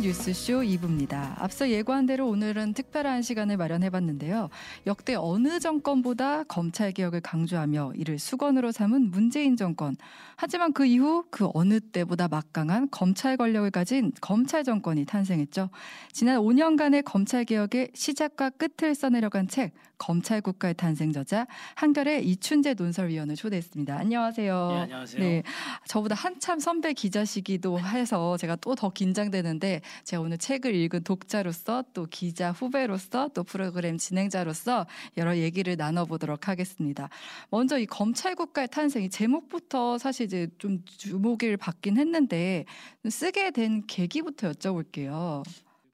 뉴스쇼 0.00 0.60
2부입니다. 0.60 1.34
앞서 1.38 1.68
예고한 1.68 2.06
대로 2.06 2.28
오늘은 2.28 2.74
특별한 2.74 3.22
시간을 3.22 3.56
마련해봤는데요. 3.56 4.48
역대 4.86 5.14
어느 5.16 5.58
정권보다 5.58 6.44
검찰 6.44 6.92
개혁을 6.92 7.20
강조하며 7.20 7.94
이를 7.96 8.18
수건으로 8.18 8.70
삼은 8.70 9.10
문재인 9.10 9.56
정권. 9.56 9.96
하지만 10.36 10.72
그 10.72 10.86
이후 10.86 11.24
그 11.30 11.48
어느 11.52 11.80
때보다 11.80 12.28
막강한 12.28 12.88
검찰 12.90 13.36
권력을 13.36 13.68
가진 13.70 14.12
검찰 14.20 14.62
정권이 14.62 15.04
탄생했죠. 15.04 15.70
지난 16.12 16.38
5년간의 16.38 17.02
검찰 17.04 17.44
개혁의 17.44 17.90
시작과 17.94 18.50
끝을 18.50 18.94
써내려간 18.94 19.48
책 19.48 19.72
검찰 19.98 20.40
국가의 20.40 20.74
탄생 20.74 21.12
저자 21.12 21.46
한결의 21.74 22.26
이춘재 22.26 22.74
논설위원을 22.74 23.36
초대했습니다. 23.36 23.98
안녕하세요. 23.98 24.68
네, 24.70 24.78
안녕하세요. 24.80 25.22
네, 25.22 25.42
저보다 25.86 26.14
한참 26.14 26.58
선배 26.58 26.92
기자시기도 26.94 27.78
해서 27.80 28.36
제가 28.38 28.56
또 28.56 28.78
더 28.78 28.90
긴장되는데 28.90 29.80
제가 30.04 30.22
오늘 30.22 30.38
책을 30.38 30.72
읽은 30.72 31.02
독자로서 31.02 31.82
또 31.92 32.06
기자 32.08 32.52
후배로서 32.52 33.28
또 33.34 33.42
프로그램 33.42 33.98
진행자로서 33.98 34.86
여러 35.16 35.36
얘기를 35.36 35.74
나눠보도록 35.76 36.46
하겠습니다. 36.46 37.08
먼저 37.50 37.76
이 37.76 37.86
검찰 37.86 38.36
국가의 38.36 38.68
탄생 38.68 39.02
이 39.02 39.10
제목부터 39.10 39.98
사실 39.98 40.26
이제 40.26 40.48
좀 40.58 40.84
주목을 40.84 41.56
받긴 41.56 41.96
했는데 41.96 42.66
쓰게 43.08 43.50
된 43.50 43.84
계기부터 43.88 44.52
여쭤볼게요. 44.52 45.42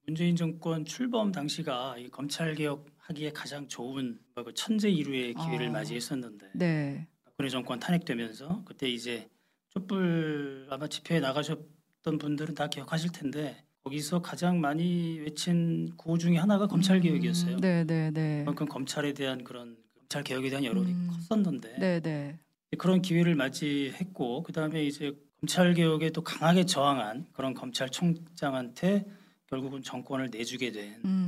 문재인 0.07 0.37
정권 0.37 0.84
출범 0.84 1.33
당시가 1.33 1.97
이 1.97 2.11
검찰 2.11 2.55
개혁 2.55 2.94
하기에 3.05 3.31
가장 3.33 3.69
좋은 3.69 4.19
그 4.35 4.55
천재 4.55 4.89
이루의 4.89 5.35
기회를 5.35 5.69
아. 5.69 5.73
맞이했었는데 5.73 6.51
네, 6.55 7.07
박근혜 7.25 7.51
정권 7.51 7.79
탄핵되면서 7.79 8.62
그때 8.65 8.89
이제 8.89 9.28
촛불 9.70 10.67
아마 10.70 10.89
집회에 10.89 11.20
나가셨던 11.20 12.19
분들은 12.19 12.55
다 12.55 12.69
기억하실 12.69 13.12
텐데 13.12 13.62
거기서 13.83 14.23
가장 14.23 14.61
많이 14.61 15.19
외친 15.19 15.95
구호 15.97 16.17
중에 16.17 16.39
하나가 16.39 16.67
검찰 16.67 17.01
개혁이었어요. 17.01 17.56
음, 17.56 17.61
네, 17.61 17.84
네, 17.84 18.11
네. 18.11 18.39
그만큼 18.39 18.67
검찰에 18.67 19.12
대한 19.12 19.45
그런 19.45 19.77
검찰 19.98 20.23
개혁에 20.23 20.48
대한 20.48 20.65
여론이 20.65 20.91
음. 20.91 21.11
컸었는데 21.28 21.77
네, 21.78 22.00
네. 22.00 22.39
그런 22.78 23.03
기회를 23.03 23.34
맞이했고 23.34 24.43
그 24.43 24.53
다음에 24.53 24.83
이제 24.83 25.12
검찰 25.41 25.75
개혁에 25.75 26.09
또 26.11 26.23
강하게 26.23 26.65
저항한 26.65 27.27
그런 27.34 27.53
검찰총장한테 27.53 29.05
결국은 29.47 29.83
정권을 29.83 30.31
내주게 30.31 30.73
된 30.73 31.00
음, 31.05 31.23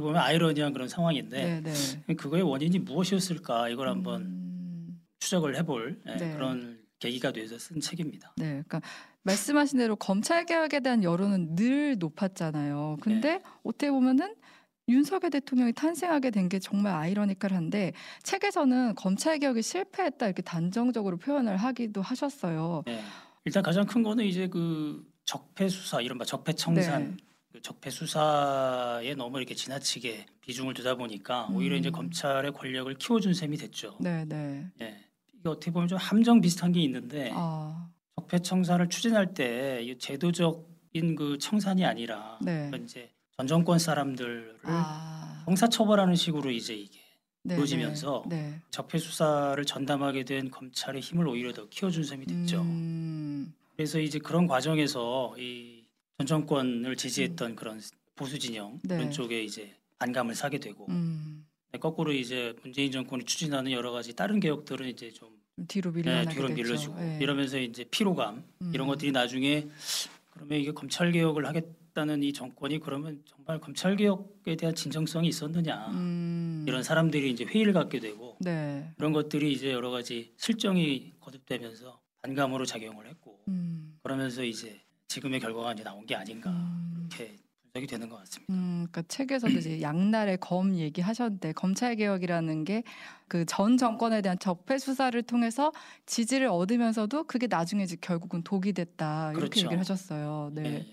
보면 0.00 0.16
아이러니한 0.20 0.72
그런 0.72 0.88
상황인데 0.88 1.60
네, 1.60 1.72
네. 2.06 2.14
그거의 2.14 2.42
원인이 2.42 2.80
무엇이었을까 2.80 3.68
이걸 3.68 3.88
한번 3.88 4.22
음. 4.22 5.00
추적을 5.20 5.56
해볼 5.56 6.00
예, 6.08 6.16
네. 6.16 6.32
그런 6.32 6.80
계기가 6.98 7.32
돼서 7.32 7.58
쓴 7.58 7.80
책입니다. 7.80 8.32
네, 8.36 8.62
그러니까 8.66 8.80
말씀하신 9.22 9.78
대로 9.78 9.94
검찰 9.96 10.44
개혁에 10.46 10.80
대한 10.80 11.04
여론은 11.04 11.54
늘 11.54 11.96
높았잖아요. 11.98 12.98
근데 13.00 13.40
어떻게 13.62 13.90
보면은 13.90 14.34
윤석열 14.88 15.30
대통령이 15.30 15.72
탄생하게 15.72 16.30
된 16.30 16.48
게 16.48 16.58
정말 16.58 16.94
아이러니컬한데 16.94 17.92
책에서는 18.22 18.96
검찰 18.96 19.38
개혁이 19.38 19.62
실패했다 19.62 20.26
이렇게 20.26 20.42
단정적으로 20.42 21.16
표현을 21.18 21.56
하기도 21.56 22.02
하셨어요. 22.02 22.82
예. 22.88 23.00
일단 23.44 23.62
가장 23.62 23.86
큰 23.86 24.02
거는 24.02 24.24
이제 24.24 24.48
그 24.48 25.06
적폐 25.24 25.68
수사 25.68 26.00
이른바 26.00 26.24
적폐 26.24 26.52
청산 26.52 27.16
네. 27.16 27.16
그 27.54 27.62
적폐 27.62 27.88
수사에 27.88 29.14
너무 29.14 29.38
이렇게 29.38 29.54
지나치게 29.54 30.26
비중을 30.40 30.74
두다 30.74 30.96
보니까 30.96 31.46
오히려 31.52 31.76
음. 31.76 31.78
이제 31.78 31.88
검찰의 31.88 32.52
권력을 32.52 32.92
키워준 32.94 33.32
셈이 33.32 33.56
됐죠. 33.58 33.96
네, 34.00 34.24
네. 34.24 34.66
예. 34.80 34.98
이게 35.32 35.48
어떻게 35.48 35.70
보면 35.70 35.86
좀 35.86 35.96
함정 35.96 36.40
비슷한 36.40 36.72
게 36.72 36.80
있는데 36.80 37.30
아, 37.32 37.88
적폐 38.16 38.40
청산을 38.40 38.88
추진할 38.88 39.34
때이 39.34 39.96
제도적인 39.98 41.14
그 41.14 41.38
청산이 41.38 41.84
아니라 41.84 42.40
네. 42.42 42.72
이제 42.82 43.12
전 43.36 43.46
정권 43.46 43.78
사람들을 43.78 44.58
아, 44.64 45.44
형사 45.44 45.68
처벌하는 45.68 46.16
식으로 46.16 46.50
이제 46.50 46.74
이게 46.74 46.98
네, 47.44 47.54
이루어지면서 47.54 48.24
네. 48.26 48.60
적폐 48.72 48.98
수사를 48.98 49.64
전담하게 49.64 50.24
된 50.24 50.50
검찰의 50.50 51.00
힘을 51.00 51.28
오히려 51.28 51.52
더 51.52 51.68
키워준 51.68 52.02
셈이 52.02 52.26
네. 52.26 52.34
됐죠. 52.34 52.62
음, 52.62 53.54
그래서 53.76 54.00
이제 54.00 54.18
그런 54.18 54.48
과정에서 54.48 55.36
이 55.38 55.83
전 56.18 56.26
정권을 56.26 56.96
지지했던 56.96 57.56
그런 57.56 57.80
보수 58.14 58.38
진영 58.38 58.74
음. 58.74 58.80
네. 58.84 58.96
그런 58.96 59.10
쪽에 59.10 59.42
이제 59.42 59.74
반감을 59.98 60.34
사게 60.34 60.58
되고 60.58 60.86
음, 60.88 61.44
거꾸로 61.80 62.12
이제 62.12 62.54
문재인 62.62 62.92
정권이 62.92 63.24
추진하는 63.24 63.72
여러 63.72 63.90
가지 63.90 64.14
다른 64.14 64.38
개혁들은 64.38 64.88
이제 64.88 65.10
좀 65.10 65.30
뒤로 65.66 65.92
네, 65.92 65.98
밀려나게 66.02 66.34
뒤로. 66.36 66.48
밀려지고 66.48 66.94
네. 66.96 67.18
이러면서 67.20 67.58
이제 67.58 67.84
피로감 67.90 68.44
이런 68.72 68.86
음. 68.86 68.90
것들이 68.90 69.10
나중에 69.10 69.66
그러면 70.30 70.60
이게 70.60 70.70
검찰 70.72 71.10
개혁을 71.10 71.46
하겠다는 71.46 72.22
이 72.22 72.32
정권이 72.32 72.78
그러면 72.78 73.22
정말 73.26 73.60
검찰 73.60 73.96
개혁에 73.96 74.54
대한 74.54 74.74
진정성이 74.76 75.28
있었느냐 75.28 75.88
음, 75.94 76.64
이런 76.68 76.84
사람들이 76.84 77.28
이제 77.30 77.44
회의를 77.44 77.72
갖게 77.72 77.98
되고 77.98 78.36
네. 78.40 78.88
그런 78.96 79.12
것들이 79.12 79.52
이제 79.52 79.72
여러 79.72 79.90
가지 79.90 80.32
실정이 80.36 81.14
거듭되면서 81.18 82.00
반감으로 82.22 82.66
작용을 82.66 83.08
했고 83.08 83.40
음, 83.48 83.98
그러면서 84.02 84.44
이제 84.44 84.80
지금의 85.08 85.40
결과가 85.40 85.72
이제 85.72 85.82
나온 85.82 86.04
게 86.06 86.14
아닌가 86.14 86.50
음. 86.50 87.08
이렇게 87.10 87.36
분석이 87.72 87.86
되는 87.86 88.08
것 88.08 88.16
같습니다. 88.20 88.52
음, 88.52 88.86
그러니까 88.90 89.02
책에서도 89.08 89.52
이제 89.58 89.80
양날의 89.80 90.38
검 90.40 90.74
얘기하셨는데 90.76 91.52
검찰 91.52 91.96
개혁이라는 91.96 92.64
게 92.64 92.82
그 93.26 93.44
전 93.46 93.76
정권에 93.78 94.20
대한 94.22 94.38
적폐 94.38 94.78
수사를 94.78 95.20
통해서 95.22 95.72
지지를 96.06 96.46
얻으면서도 96.48 97.24
그게 97.24 97.46
나중에 97.46 97.82
이제 97.82 97.96
결국은 98.00 98.42
독이 98.42 98.72
됐다 98.74 99.30
이렇게 99.32 99.40
그렇죠. 99.48 99.60
얘기를 99.60 99.78
하셨어요. 99.80 100.50
네. 100.52 100.62
예, 100.64 100.74
예. 100.74 100.86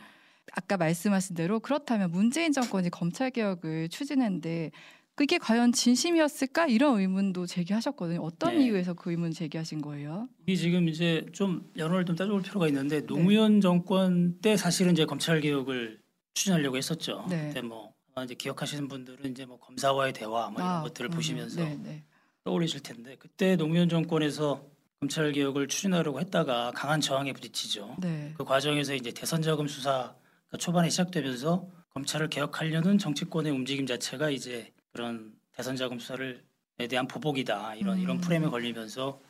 아까 0.53 0.77
말씀하신 0.77 1.35
대로 1.35 1.59
그렇다면 1.59 2.09
문재인 2.11 2.51
정권이 2.51 2.89
검찰 2.89 3.29
개혁을 3.31 3.89
추진했는데 3.89 4.71
그게 5.15 5.37
과연 5.37 5.71
진심이었을까 5.71 6.67
이런 6.67 6.99
의문도 6.99 7.45
제기하셨거든요. 7.45 8.21
어떤 8.21 8.57
네. 8.57 8.65
이유에서 8.65 8.93
그 8.93 9.11
의문 9.11 9.31
제기하신 9.31 9.81
거예요? 9.81 10.29
이 10.47 10.55
지금 10.57 10.87
이제 10.87 11.25
좀 11.33 11.69
연호를 11.77 12.05
좀 12.05 12.15
따져볼 12.15 12.41
필요가 12.41 12.67
있는데 12.67 13.05
노무현 13.05 13.61
정권 13.61 14.39
때 14.41 14.57
사실은 14.57 14.93
이제 14.93 15.05
검찰 15.05 15.41
개혁을 15.41 15.99
추진하려고 16.33 16.77
했었죠. 16.77 17.25
네. 17.29 17.49
그때 17.49 17.61
뭐 17.61 17.93
아마 18.15 18.23
이제 18.23 18.35
기억하시는 18.35 18.87
분들은 18.87 19.31
이제 19.31 19.45
뭐 19.45 19.59
검사와의 19.59 20.13
대화 20.13 20.49
뭐 20.49 20.61
이런 20.61 20.67
아, 20.67 20.81
것들을 20.81 21.09
그럼요. 21.09 21.15
보시면서 21.17 21.63
네, 21.63 21.77
네. 21.83 22.03
떠올리실 22.43 22.81
텐데 22.81 23.15
그때 23.19 23.55
노무현 23.55 23.89
정권에서 23.89 24.63
검찰 24.99 25.31
개혁을 25.31 25.67
추진하려고 25.67 26.19
했다가 26.19 26.71
강한 26.73 27.01
저항에 27.01 27.33
부딪히죠. 27.33 27.97
네. 27.99 28.33
그 28.37 28.43
과정에서 28.43 28.95
이제 28.95 29.11
대선 29.11 29.41
자금 29.41 29.67
수사가 29.67 30.15
초반에 30.57 30.89
시작되면서 30.89 31.67
검찰을 31.93 32.29
개혁하려는 32.29 32.97
정치권의 32.97 33.51
움직임 33.51 33.85
자체가 33.85 34.29
이제 34.29 34.71
그런 34.91 35.33
대선 35.51 35.75
자금 35.75 35.99
수사를 35.99 36.43
에 36.79 36.87
대한 36.87 37.07
보복이다 37.07 37.75
이런 37.75 37.99
이런 37.99 38.17
음. 38.17 38.21
프레임에 38.21 38.47
걸리면서 38.47 39.21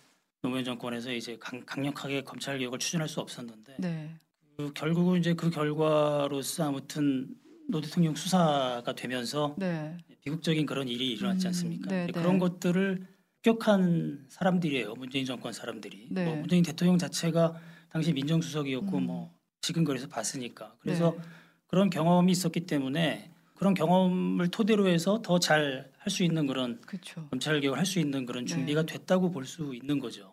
노무현 0.41 0.63
정권에서 0.63 1.11
이제 1.11 1.38
강, 1.39 1.66
강력하게 1.66 2.23
검찰 2.23 2.57
개혁을 2.57 2.79
추진할 2.79 3.09
수 3.09 3.19
없었는데 3.19 3.75
네. 3.79 4.16
그 4.57 4.72
결국은 4.73 5.19
이제 5.19 5.33
그 5.33 5.49
결과로서 5.49 6.67
아무튼 6.67 7.35
노 7.67 7.81
대통령 7.81 8.16
수사가 8.16 8.94
되면서 8.95 9.55
네. 9.57 9.97
비극적인 10.23 10.66
그런 10.66 10.88
일이 10.88 11.13
일어났지 11.13 11.47
음, 11.47 11.49
않습니까? 11.49 11.89
네, 11.89 12.03
이제 12.03 12.11
네. 12.13 12.19
그런 12.19 12.38
것들을 12.38 13.07
격한 13.41 14.28
사람들이에요. 14.29 14.93
문재인 14.95 15.25
정권 15.25 15.51
사람들이. 15.51 16.07
네. 16.11 16.25
뭐 16.25 16.35
문재인 16.35 16.63
대통령 16.63 16.97
자체가 16.97 17.55
당시 17.89 18.13
민정수석이었고 18.13 18.97
음. 18.97 19.03
뭐 19.03 19.33
지근거리에서 19.61 20.07
봤으니까. 20.07 20.75
그래서 20.79 21.16
네. 21.17 21.23
그런 21.67 21.89
경험이 21.89 22.31
있었기 22.33 22.61
때문에 22.66 23.30
그런 23.61 23.75
경험을 23.75 24.47
토대로 24.47 24.88
해서 24.88 25.22
더 25.22 25.38
잘 25.38 25.91
할 25.99 26.09
수 26.09 26.23
있는 26.23 26.47
그런 26.47 26.81
그렇죠. 26.81 27.27
검찰 27.29 27.61
개혁을 27.61 27.78
할 27.78 27.85
수 27.85 27.99
있는 27.99 28.25
그런 28.25 28.43
네. 28.46 28.52
준비가 28.52 28.81
됐다고 28.81 29.29
볼 29.29 29.46
수 29.46 29.75
있는 29.75 29.99
거죠. 29.99 30.31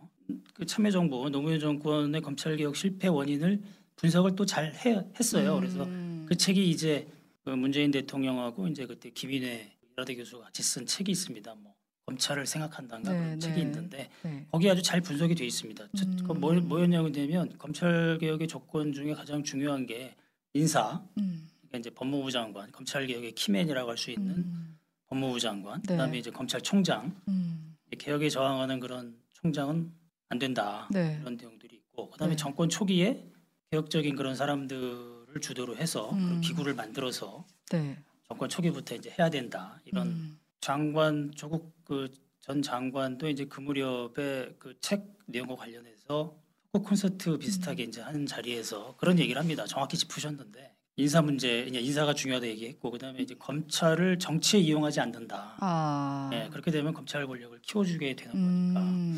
그 0.55 0.65
참여정부 0.65 1.29
노무현 1.29 1.61
정권의 1.61 2.23
검찰 2.23 2.57
개혁 2.57 2.75
실패 2.75 3.07
원인을 3.09 3.61
분석을 3.97 4.35
또 4.35 4.47
잘 4.47 4.73
했어요. 4.75 5.57
그래서 5.61 5.85
음. 5.85 6.25
그 6.27 6.35
책이 6.37 6.71
이제 6.71 7.07
그 7.45 7.51
문재인 7.51 7.91
대통령하고 7.91 8.67
이제 8.69 8.87
그때 8.87 9.11
김인혜 9.11 9.73
이라대 9.93 10.15
교수가 10.17 10.45
같이 10.45 10.63
쓴 10.63 10.87
책이 10.87 11.13
있습니다. 11.13 11.55
뭐 11.57 11.75
검찰을 12.07 12.47
생각한다가 12.47 13.13
네, 13.13 13.19
그런 13.19 13.41
책이 13.41 13.57
네. 13.57 13.61
있는데 13.61 14.09
네. 14.23 14.47
거기 14.51 14.71
아주 14.71 14.81
잘 14.81 15.03
분석이 15.03 15.35
돼 15.35 15.45
있습니다. 15.45 15.87
첫- 15.95 16.09
음. 16.09 16.17
그 16.27 16.33
뭐, 16.33 16.55
뭐였냐면 16.55 17.13
되면 17.13 17.53
검찰 17.59 18.17
개혁의 18.19 18.49
조건 18.49 18.95
중에 18.95 19.13
가장 19.13 19.43
중요한 19.45 19.85
게 19.85 20.15
인사, 20.55 21.03
음. 21.19 21.47
그러니까 21.69 21.79
이제 21.79 21.91
법무부 21.91 22.31
장관, 22.31 22.71
검찰 22.73 23.07
개혁의 23.07 23.33
키맨이라고 23.33 23.91
할 23.91 23.97
수 23.97 24.11
있는 24.11 24.35
음. 24.37 24.79
법무부 25.07 25.41
장관, 25.41 25.81
네. 25.83 25.95
그다음에 25.95 26.19
이제 26.19 26.31
검찰총장, 26.31 27.21
음. 27.29 27.77
개혁에 27.99 28.29
저항하는 28.29 28.81
그런 28.81 29.17
총장은 29.35 29.93
안 30.31 30.39
된다 30.39 30.89
네. 30.91 31.19
이런 31.21 31.37
내용들이 31.37 31.77
있고, 31.77 32.11
그다음에 32.11 32.33
네. 32.33 32.37
정권 32.37 32.69
초기에 32.69 33.31
개혁적인 33.71 34.17
그런 34.17 34.35
사람들을 34.37 35.41
주도로 35.41 35.77
해서 35.77 36.11
음. 36.13 36.25
그런 36.25 36.41
기구를 36.41 36.75
만들어서 36.75 37.47
네. 37.71 37.99
정권 38.27 38.49
초기부터 38.49 38.95
이제 38.95 39.15
해야 39.19 39.31
된다 39.31 39.81
이런 39.85 40.09
음. 40.09 40.39
장관 40.61 41.33
조국 41.35 41.75
그 41.85 42.09
전 42.41 42.63
장관도 42.63 43.29
이제 43.29 43.45
그 43.45 43.61
무렵에 43.61 44.55
그 44.59 44.75
책 44.81 45.19
내용과 45.27 45.57
관련해서 45.57 46.35
콘서트 46.73 47.37
비슷하게 47.37 47.85
음. 47.85 47.89
이제 47.89 48.01
하는 48.01 48.25
자리에서 48.25 48.97
그런 48.97 49.19
얘기를 49.19 49.39
합니다. 49.39 49.67
정확히 49.67 49.99
짚으셨는데 49.99 50.75
인사 50.99 51.23
문제, 51.23 51.69
인사가 51.73 52.13
중요하다 52.13 52.49
얘기했고 52.49 52.91
그다음에 52.91 53.21
이제 53.21 53.37
검찰을 53.39 54.19
정치에 54.19 54.59
이용하지 54.59 54.99
않는다. 54.99 55.57
아. 55.61 56.29
예, 56.33 56.49
그렇게 56.51 56.73
되면 56.73 56.93
검찰 56.93 57.25
권력을 57.25 57.57
키워주게 57.63 58.17
되는 58.17 58.33
거니까. 58.33 58.81
음. 58.81 59.17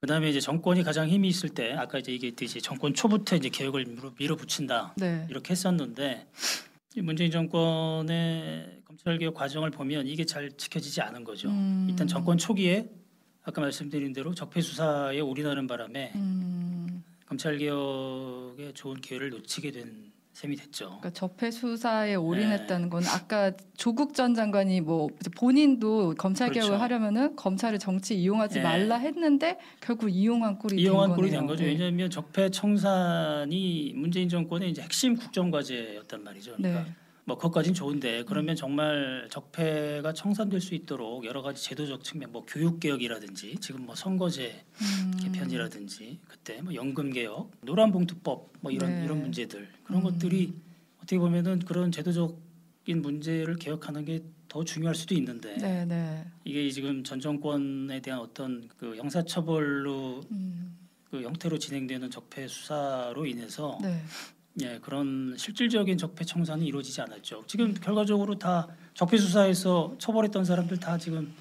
그다음에 0.00 0.28
이제 0.28 0.40
정권이 0.40 0.82
가장 0.82 1.08
힘이 1.08 1.28
있을 1.28 1.50
때 1.50 1.72
아까 1.74 2.00
이제 2.00 2.10
얘기했듯이 2.10 2.60
정권 2.60 2.94
초부터 2.94 3.36
이제 3.36 3.48
개혁을 3.48 3.84
밀어, 3.84 4.12
밀어붙인다 4.18 4.94
네. 4.96 5.26
이렇게 5.30 5.52
했었는데 5.52 6.26
이 6.96 7.00
문재인 7.00 7.30
정권의 7.30 8.82
검찰 8.84 9.16
개혁 9.16 9.34
과정을 9.34 9.70
보면 9.70 10.08
이게 10.08 10.24
잘 10.24 10.50
지켜지지 10.50 11.00
않은 11.00 11.22
거죠. 11.22 11.48
음. 11.48 11.86
일단 11.88 12.08
정권 12.08 12.38
초기에 12.38 12.90
아까 13.44 13.60
말씀드린 13.60 14.12
대로 14.12 14.34
적폐 14.34 14.60
수사에 14.60 15.20
올인하는 15.20 15.68
바람에 15.68 16.10
음. 16.16 17.04
검찰 17.24 17.56
개혁에 17.56 18.72
좋은 18.74 19.00
기회를 19.00 19.30
놓치게 19.30 19.70
된 19.70 20.13
셈이 20.34 20.56
됐죠. 20.56 20.86
그러니까 20.86 21.10
적폐 21.10 21.52
수사에 21.52 22.16
올인했다는 22.16 22.86
네. 22.86 22.90
건 22.90 23.04
아까 23.06 23.52
조국 23.76 24.14
전 24.14 24.34
장관이 24.34 24.80
뭐 24.80 25.08
본인도 25.38 26.16
검찰 26.18 26.50
개혁을 26.50 26.70
그렇죠. 26.70 26.82
하려면은 26.82 27.36
검찰을 27.36 27.78
정치 27.78 28.16
이용하지 28.20 28.56
네. 28.56 28.62
말라 28.64 28.96
했는데 28.96 29.58
결국 29.80 30.10
이용한 30.10 30.58
꼴이 30.58 30.80
이용한 30.82 31.10
된 31.10 31.16
꼴이 31.16 31.28
거네요. 31.28 31.40
된 31.40 31.46
거죠. 31.46 31.62
네. 31.62 31.70
왜냐하면 31.70 32.10
적폐 32.10 32.50
청산이 32.50 33.92
문재인 33.94 34.28
정권의 34.28 34.70
이제 34.70 34.82
핵심 34.82 35.14
국정 35.16 35.52
과제였단 35.52 36.24
말이죠. 36.24 36.56
그러니까 36.56 36.82
네. 36.82 36.94
뭐 37.26 37.36
그것까지는 37.36 37.74
좋은데 37.74 38.24
그러면 38.24 38.54
정말 38.54 39.28
적폐가 39.30 40.12
청산될 40.12 40.60
수 40.60 40.74
있도록 40.74 41.24
여러 41.24 41.42
가지 41.42 41.62
제도적 41.62 42.04
측면, 42.04 42.32
뭐 42.32 42.44
교육 42.46 42.80
개혁이라든지 42.80 43.56
지금 43.60 43.86
뭐 43.86 43.94
선거제 43.94 44.64
음. 44.80 45.12
개편이라든지 45.20 46.20
그때 46.28 46.60
뭐 46.60 46.74
연금 46.74 47.12
개혁, 47.12 47.50
노란봉투법 47.62 48.52
뭐 48.60 48.70
이런 48.70 48.90
네. 48.90 49.04
이런 49.04 49.20
문제들 49.20 49.68
그런 49.84 50.02
음. 50.02 50.04
것들이 50.04 50.54
어떻게 50.98 51.18
보면은 51.18 51.60
그런 51.60 51.90
제도적인 51.90 53.02
문제를 53.02 53.56
개혁하는 53.56 54.04
게 54.04 54.34
더 54.54 54.62
중요할 54.62 54.94
수도 54.94 55.16
있는데 55.16 55.56
네, 55.56 55.84
네. 55.84 56.24
이게 56.44 56.70
지금 56.70 57.02
전 57.02 57.18
정권에 57.18 58.00
대한 58.00 58.20
어떤 58.20 58.68
그 58.76 58.94
형사처벌로 58.94 60.20
음. 60.30 60.78
그 61.10 61.22
형태로 61.22 61.58
진행되는 61.58 62.08
적폐 62.08 62.46
수사로 62.46 63.26
인해서 63.26 63.76
네. 63.82 64.00
예, 64.62 64.78
그런 64.80 65.34
실질적인 65.36 65.98
적폐 65.98 66.24
청산이 66.24 66.64
이루어지지 66.66 67.00
않았죠. 67.00 67.44
지금 67.46 67.74
결과적으로 67.74 68.38
다 68.38 68.68
적폐 68.94 69.16
수사에서 69.18 69.94
처벌했던 69.98 70.44
사람들 70.44 70.78
다 70.78 70.96
지금 70.96 71.32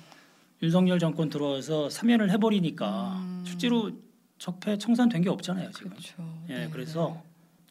윤석열 0.64 0.98
정권 0.98 1.30
들어와서 1.30 1.90
사면을 1.90 2.32
해버리니까 2.32 3.20
음. 3.20 3.44
실제로 3.46 3.92
적폐 4.40 4.78
청산된 4.78 5.22
게 5.22 5.30
없잖아요 5.30 5.70
지금. 5.72 5.92
그렇죠. 5.92 6.16
예, 6.50 6.54
네, 6.60 6.70
그래서 6.72 7.22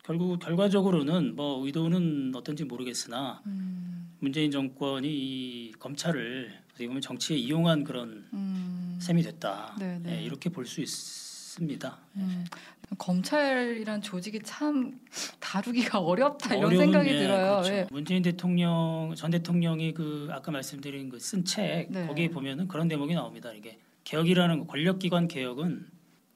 결국 0.04 0.38
결과적으로는 0.38 1.34
뭐 1.34 1.64
의도는 1.64 2.32
어떤지 2.36 2.64
모르겠으나 2.64 3.40
네. 3.44 3.50
음. 3.50 4.12
문재인 4.20 4.50
정권이 4.52 5.08
이 5.08 5.72
검찰을 5.80 6.52
어떻게 6.70 6.86
보면 6.86 7.02
정치에 7.02 7.36
이용한 7.36 7.82
그런 7.82 8.26
음. 8.32 8.98
셈이 9.00 9.22
됐다. 9.22 9.74
네, 9.80 9.98
네. 10.00 10.18
예, 10.18 10.22
이렇게 10.22 10.50
볼 10.50 10.64
수 10.66 10.80
있 10.80 10.86
습니다. 11.56 11.98
음. 12.16 12.44
검찰이란 12.96 14.00
조직이 14.00 14.40
참 14.42 14.98
다루기가 15.38 15.98
어렵다 15.98 16.54
이런 16.54 16.66
어려운, 16.66 16.84
생각이 16.84 17.10
예, 17.10 17.18
들어요. 17.18 17.52
그렇죠. 17.56 17.72
예. 17.74 17.86
문재인 17.90 18.22
대통령 18.22 19.12
전 19.16 19.30
대통령이 19.30 19.92
그 19.92 20.28
아까 20.30 20.50
말씀드린 20.50 21.10
그 21.10 21.18
쓴책 21.18 21.90
네. 21.90 22.06
거기에 22.06 22.28
보면은 22.28 22.68
그런 22.68 22.88
대목이 22.88 23.14
나옵니다. 23.14 23.52
이게 23.52 23.78
개혁이라는 24.04 24.60
거, 24.60 24.66
권력기관 24.66 25.28
개혁은 25.28 25.86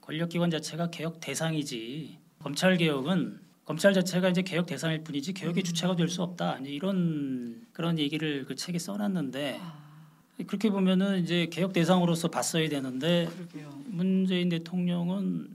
권력기관 0.02 0.50
자체가 0.50 0.90
개혁 0.90 1.20
대상이지 1.20 2.18
검찰 2.38 2.76
개혁은 2.76 3.40
검찰 3.64 3.94
자체가 3.94 4.28
이제 4.28 4.42
개혁 4.42 4.66
대상일 4.66 5.02
뿐이지 5.02 5.32
개혁의 5.32 5.62
음. 5.62 5.64
주체가 5.64 5.96
될 5.96 6.08
수 6.08 6.22
없다. 6.22 6.58
이런 6.58 7.66
그런 7.72 7.98
얘기를 7.98 8.44
그 8.44 8.54
책에 8.54 8.78
써놨는데 8.78 9.58
아, 9.60 9.85
그렇게 10.44 10.70
보면은 10.70 11.22
이제 11.22 11.46
개혁 11.50 11.72
대상으로서 11.72 12.28
봤어야 12.28 12.68
되는데 12.68 13.28
그러게요. 13.34 13.82
문재인 13.86 14.48
대통령은 14.50 15.48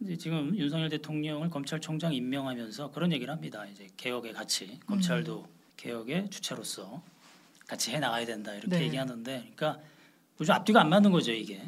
이제 0.00 0.16
지금 0.16 0.56
윤석열 0.56 0.88
대통령을 0.88 1.50
검찰총장 1.50 2.14
임명하면서 2.14 2.92
그런 2.92 3.12
얘기를 3.12 3.32
합니다. 3.32 3.66
이제 3.66 3.88
개혁의 3.96 4.32
가치, 4.32 4.78
검찰도 4.86 5.46
개혁의 5.76 6.30
주체로서 6.30 7.02
같이 7.66 7.90
해 7.90 7.98
나가야 7.98 8.24
된다 8.24 8.52
이렇게 8.54 8.78
네. 8.78 8.84
얘기하는데, 8.84 9.52
그러니까 9.54 9.80
요즘 10.40 10.54
앞뒤가 10.54 10.80
안 10.80 10.88
맞는 10.88 11.10
거죠 11.10 11.32
이게. 11.32 11.60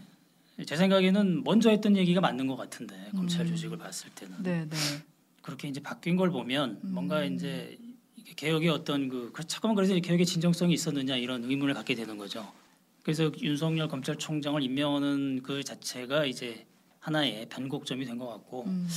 제 0.67 0.77
생각에는 0.77 1.45
먼저 1.45 1.71
했던 1.71 1.97
얘기가 1.97 2.21
맞는 2.21 2.47
것 2.47 2.57
같은데 2.57 2.95
검찰 3.17 3.41
음. 3.43 3.49
조직을 3.49 3.79
봤을 3.79 4.11
때는 4.15 4.43
네, 4.43 4.67
네. 4.69 4.77
그렇게 5.41 5.67
이제 5.67 5.81
바뀐 5.81 6.15
걸 6.15 6.31
보면 6.31 6.81
음. 6.85 6.93
뭔가 6.93 7.25
이제 7.25 7.77
이게 7.81 7.82
개혁의 8.37 8.69
어떤 8.71 9.09
그 9.09 9.31
그- 9.33 9.47
잠깐만 9.47 9.77
그래서 9.77 9.95
개혁의 9.95 10.27
진정성이 10.27 10.75
있었느냐 10.75 11.17
이런 11.17 11.45
의문을 11.45 11.75
갖게 11.75 11.95
되는 11.95 12.17
거죠. 12.17 12.51
그래서 13.03 13.31
윤석열 13.41 13.89
검찰총장을 13.89 14.63
임명하는 14.63 15.43
그 15.43 15.63
자체가 15.65 16.25
이제 16.27 16.67
하나의 17.01 17.49
변곡점이 17.49 18.05
된 18.05 18.19
것 18.19 18.29
같고 18.29 18.65
음. 18.67 18.89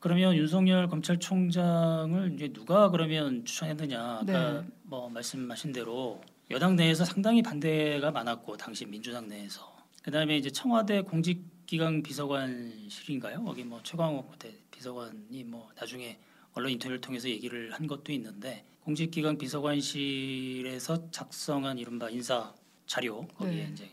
그러면 0.00 0.34
윤석열 0.34 0.88
검찰총장을 0.88 2.32
이제 2.34 2.48
누가 2.52 2.90
그러면 2.90 3.44
추천했느냐 3.44 4.00
아까 4.22 4.24
네. 4.62 4.68
뭐 4.82 5.08
말씀하신 5.08 5.72
대로 5.72 6.20
여당 6.50 6.74
내에서 6.74 7.04
상당히 7.04 7.40
반대가 7.42 8.10
많았고 8.10 8.56
당시 8.56 8.84
민주당 8.84 9.28
내에서 9.28 9.72
그다음에 10.02 10.36
이제 10.36 10.50
청와대 10.50 11.02
공직기강 11.02 12.02
비서관실인가요? 12.02 13.44
거기 13.44 13.62
뭐 13.62 13.80
최광욱 13.84 14.30
그때 14.32 14.52
비서관이 14.72 15.44
뭐 15.44 15.68
나중에 15.78 16.18
언론 16.54 16.70
인터뷰를 16.72 17.00
통해서 17.00 17.28
얘기를 17.28 17.72
한 17.72 17.86
것도 17.86 18.12
있는데 18.12 18.64
공직기강 18.84 19.38
비서관실에서 19.38 21.10
작성한 21.10 21.78
이른바 21.78 22.10
인사 22.10 22.52
자료 22.86 23.26
거기에 23.28 23.64
네. 23.64 23.70
이제 23.72 23.88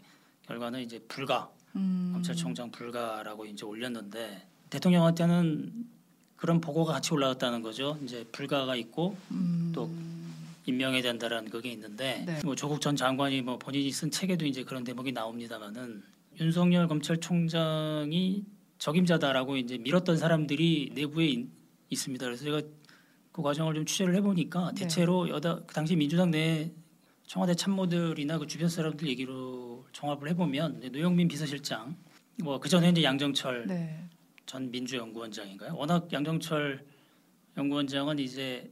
결과는 0.48 0.82
이제 0.82 1.00
불가 1.08 1.52
음. 1.76 2.10
검찰총장 2.14 2.72
불가라고 2.72 3.46
이제 3.46 3.66
올렸는데 3.66 4.48
대통령한테는 4.70 5.86
그런 6.36 6.62
보고가 6.62 6.94
같이 6.94 7.14
올라왔다는 7.14 7.62
거죠. 7.62 7.98
이제 8.04 8.26
불가가 8.32 8.76
있고 8.76 9.16
음. 9.32 9.72
또 9.76 9.92
임명해야 10.66 11.02
된다라는 11.02 11.50
그게 11.50 11.72
있는데 11.72 12.24
네. 12.26 12.40
뭐 12.44 12.56
조국 12.56 12.82
전 12.82 12.96
장관이 12.96 13.42
뭐 13.42 13.58
본인이 13.58 13.92
쓴 13.92 14.12
책에도 14.12 14.46
이제 14.46 14.64
그런 14.64 14.84
대목이 14.84 15.12
나옵니다만은 15.12 16.04
윤석열 16.40 16.88
검찰총장이 16.88 18.46
적임자다라고 18.78 19.58
이제 19.58 19.78
밀었던 19.78 20.18
사람들이 20.18 20.92
내부에 20.96 21.46
있, 21.89 21.93
있습니다. 21.93 22.25
그래서 22.25 22.43
제가 22.43 22.62
그 23.31 23.41
과정을 23.41 23.74
좀 23.75 23.86
취재를 23.86 24.15
해보니까 24.15 24.72
네. 24.74 24.81
대체로 24.84 25.29
여다 25.29 25.62
그 25.65 25.74
당시 25.74 25.96
민주당 25.96 26.31
내 26.31 26.72
청와대 27.27 27.53
참모들이나 27.53 28.39
그 28.39 28.48
주변 28.48 28.69
사람들 28.69 29.08
얘기로 29.08 29.86
종합을 29.91 30.29
해보면 30.29 30.81
노영민 30.91 31.27
비서실장 31.27 31.96
뭐 32.43 32.60
그 32.60 32.69
전에 32.69 32.89
이제 32.89 33.03
양정철 33.03 33.67
네. 33.67 34.08
전 34.46 34.72
민주연구원장인가요? 34.72 35.75
워낙 35.75 36.12
양정철 36.12 36.86
연구원장은 37.58 38.17
이제 38.19 38.72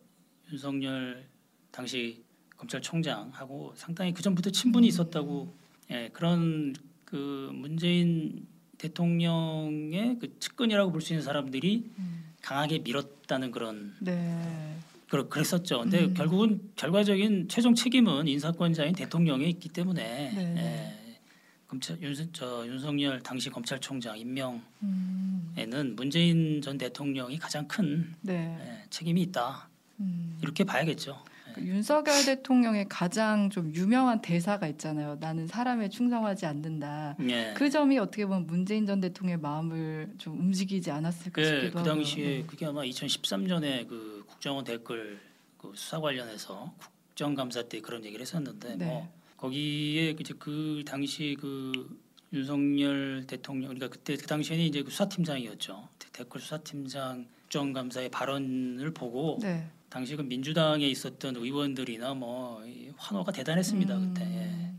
윤석열 0.52 1.28
당시 1.72 2.24
검찰총장하고 2.56 3.74
상당히 3.76 4.14
그 4.14 4.22
전부터 4.24 4.50
친분이 4.50 4.88
있었다고 4.88 5.56
예, 5.92 6.10
그런 6.14 6.74
그 7.06 7.52
문재인 7.54 8.48
대통령의 8.80 10.18
그 10.20 10.40
측근이라고 10.40 10.92
볼 10.92 11.02
수 11.02 11.14
있는 11.14 11.24
사람들이 11.24 11.92
음. 12.00 12.17
강하게 12.48 12.80
밀었다는 12.80 13.52
그런 13.52 13.94
네. 14.00 14.78
그러, 15.10 15.28
그랬었죠. 15.28 15.82
근데 15.82 16.06
음. 16.06 16.14
결국은 16.14 16.72
결과적인 16.78 17.50
최종 17.50 17.76
책임은 17.76 18.30
인사권자인 18.30 18.96
대통령에 18.96 19.44
있기 19.48 19.68
때문에 19.68 20.32
네. 20.34 20.56
예, 20.56 21.20
검찰 21.68 22.02
윤, 22.02 22.16
저 22.32 22.66
윤석열 22.66 23.22
당시 23.22 23.50
검찰총장 23.50 24.18
임명 24.18 24.64
음. 24.82 25.54
에는 25.58 25.98
문재인 25.98 26.62
전 26.62 26.78
대통령이 26.78 27.38
가장 27.38 27.68
큰 27.68 28.16
네. 28.22 28.58
예, 28.62 28.84
책임이 28.92 29.22
있다 29.24 29.68
음. 30.00 30.40
이렇게 30.42 30.64
봐야겠죠. 30.64 31.22
그 31.58 31.66
윤석열 31.66 32.24
대통령의 32.26 32.88
가장 32.88 33.50
좀 33.50 33.74
유명한 33.74 34.22
대사가 34.22 34.68
있잖아요. 34.68 35.18
나는 35.20 35.48
사람에 35.48 35.90
충성하지 35.90 36.46
않는다. 36.46 37.16
예. 37.28 37.54
그 37.56 37.70
점이 37.70 37.98
어떻게 37.98 38.26
보면 38.26 38.46
문재인 38.46 38.86
전 38.86 39.02
대통령의 39.02 39.42
마음을 39.42 40.14
좀 40.18 40.40
움직이지 40.40 40.92
않았을까 40.92 41.42
그, 41.42 41.46
싶기도 41.46 41.72
그 41.72 41.80
하고요. 41.80 41.94
당시에 41.96 42.26
네. 42.26 42.44
그게 42.46 42.66
아마 42.66 42.82
2013년에 42.84 43.88
그 43.88 44.24
국정원 44.28 44.64
댓글 44.64 45.20
그 45.58 45.72
수사 45.76 46.00
관련해서 46.00 46.74
국정감사 47.08 47.64
때 47.64 47.82
그런 47.82 48.06
얘기를 48.06 48.22
했었는데 48.22 48.76
네. 48.76 48.86
뭐 48.86 49.12
거기에 49.38 50.12
이제 50.12 50.34
그 50.38 50.84
당시 50.86 51.36
그 51.40 52.00
윤석열 52.34 53.26
대통령 53.26 53.70
그러니까 53.70 53.88
그때 53.88 54.16
그 54.16 54.28
당시에는 54.28 54.64
이제 54.64 54.84
그 54.84 54.92
수사팀장이었죠. 54.92 55.88
댓글 56.14 56.42
수사팀장 56.42 57.26
국정감사의 57.44 58.10
발언을 58.10 58.94
보고 58.94 59.40
네. 59.42 59.68
당시 59.90 60.16
그 60.16 60.22
민주당에 60.22 60.88
있었던 60.88 61.36
의원들이나 61.38 62.14
뭐이 62.14 62.92
환호가 62.98 63.32
대단했습니다 63.32 63.96
음. 63.98 64.14
그때 64.14 64.26
예. 64.26 64.74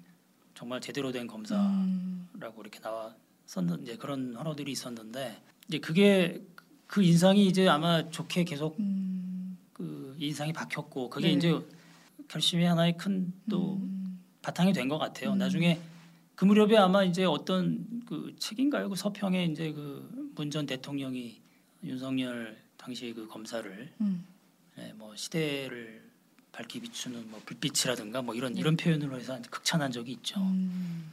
정말 0.54 0.80
제대로 0.80 1.12
된 1.12 1.26
검사라고 1.26 1.66
음. 1.66 2.28
이렇게 2.60 2.78
나왔었는 2.80 3.82
이제 3.82 3.96
그런 3.96 4.34
환호들이 4.36 4.72
있었는데 4.72 5.40
이제 5.68 5.78
그게 5.78 6.42
그 6.86 7.02
인상이 7.02 7.46
이제 7.46 7.68
아마 7.68 8.08
좋게 8.10 8.44
계속 8.44 8.78
음. 8.80 9.56
그 9.72 10.16
인상이 10.18 10.52
박혔고 10.52 11.10
그게 11.10 11.28
네. 11.28 11.34
이제 11.34 11.58
결심의 12.28 12.66
하나의 12.66 12.96
큰또 12.96 13.76
음, 13.76 14.20
바탕이 14.42 14.72
된 14.72 14.88
것 14.88 14.98
같아요. 14.98 15.32
음. 15.32 15.38
나중에 15.38 15.80
그 16.34 16.44
무렵에 16.44 16.76
아마 16.76 17.04
이제 17.04 17.24
어떤 17.24 17.86
그 18.06 18.34
책인가요? 18.38 18.88
그 18.90 18.96
서평에 18.96 19.44
이제 19.46 19.72
그 19.72 20.28
문 20.38 20.50
전 20.52 20.66
대통령이 20.66 21.40
윤석열 21.82 22.56
당시 22.76 23.12
그 23.12 23.26
검사를 23.26 23.92
음. 24.00 24.24
예, 24.78 24.92
뭐 24.94 25.14
시대를 25.14 26.02
밝히 26.52 26.80
비추는 26.80 27.30
뭐 27.30 27.40
불빛이라든가 27.44 28.22
뭐 28.22 28.34
이런 28.34 28.54
네. 28.54 28.60
이런 28.60 28.76
표현으로 28.76 29.18
해서 29.18 29.38
극찬한 29.50 29.92
적이 29.92 30.12
있죠. 30.12 30.40
음. 30.40 31.12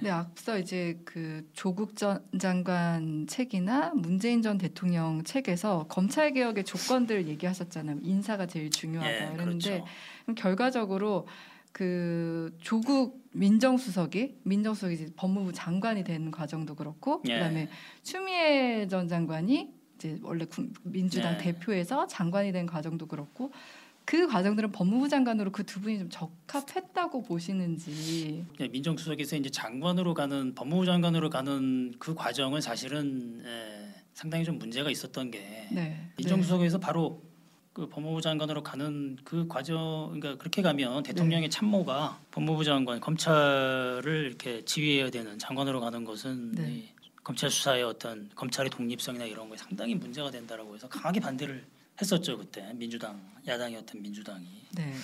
네, 0.00 0.10
앞서 0.10 0.58
이제 0.58 1.00
그 1.04 1.48
조국 1.54 1.96
전 1.96 2.22
장관 2.38 3.26
책이나 3.26 3.92
문재인 3.94 4.42
전 4.42 4.58
대통령 4.58 5.22
책에서 5.24 5.86
검찰 5.88 6.32
개혁의 6.32 6.64
조건들 6.64 7.26
얘기하셨잖아요. 7.28 8.00
인사가 8.02 8.46
제일 8.46 8.70
중요하다. 8.70 9.10
예, 9.10 9.32
그랬는데 9.32 9.84
그렇죠. 10.26 10.34
결과적으로 10.34 11.26
그 11.72 12.54
조국 12.60 13.26
민정수석이 13.32 14.40
민정수석이 14.42 14.94
이제 14.94 15.08
법무부 15.16 15.52
장관이 15.52 16.04
되는 16.04 16.30
과정도 16.30 16.74
그렇고 16.74 17.22
예. 17.28 17.34
그다음에 17.34 17.68
추미애 18.02 18.86
전 18.88 19.08
장관이 19.08 19.74
이제 20.06 20.18
원래 20.22 20.44
군- 20.44 20.72
민주당 20.82 21.34
예. 21.34 21.38
대표에서 21.38 22.06
장관이 22.06 22.52
된 22.52 22.66
과정도 22.66 23.06
그렇고 23.06 23.50
그 24.04 24.28
과정들은 24.28 24.70
법무부 24.72 25.08
장관으로 25.08 25.50
그 25.50 25.64
두 25.64 25.80
분이 25.80 25.98
좀 25.98 26.08
적합했다고 26.10 27.22
보시는지 27.24 28.44
예, 28.60 28.68
민정수석에서 28.68 29.36
이제 29.36 29.50
장관으로 29.50 30.14
가는 30.14 30.54
법무부 30.54 30.86
장관으로 30.86 31.28
가는 31.30 31.92
그 31.98 32.14
과정은 32.14 32.60
사실은 32.60 33.42
예, 33.44 33.94
상당히 34.14 34.44
좀 34.44 34.58
문제가 34.58 34.90
있었던 34.90 35.30
게 35.30 35.68
네. 35.72 36.10
민정수석에서 36.18 36.78
바로 36.78 37.22
그 37.72 37.88
법무부 37.88 38.22
장관으로 38.22 38.62
가는 38.62 39.16
그 39.24 39.46
과정 39.48 40.06
그러니까 40.14 40.38
그렇게 40.38 40.62
가면 40.62 41.02
대통령의 41.02 41.50
참모가 41.50 42.18
법무부 42.30 42.64
장관 42.64 43.00
검찰을 43.00 44.26
이렇게 44.28 44.64
지휘해야 44.64 45.10
되는 45.10 45.38
장관으로 45.38 45.80
가는 45.80 46.04
것은 46.04 46.52
네. 46.52 46.94
이 47.26 47.28
검찰 47.28 47.50
수사의 47.50 47.82
어떤 47.82 48.30
검찰의 48.36 48.70
독립성이나 48.70 49.24
이런 49.24 49.48
거에 49.48 49.58
상당히 49.58 49.96
문제가 49.96 50.30
된다라고 50.30 50.76
해서 50.76 50.88
강하게 50.88 51.18
반대를 51.18 51.66
했었죠 52.00 52.38
그때 52.38 52.72
민주당 52.74 53.20
야당이었던 53.44 54.00
민주당이 54.00 54.46
네. 54.76 54.94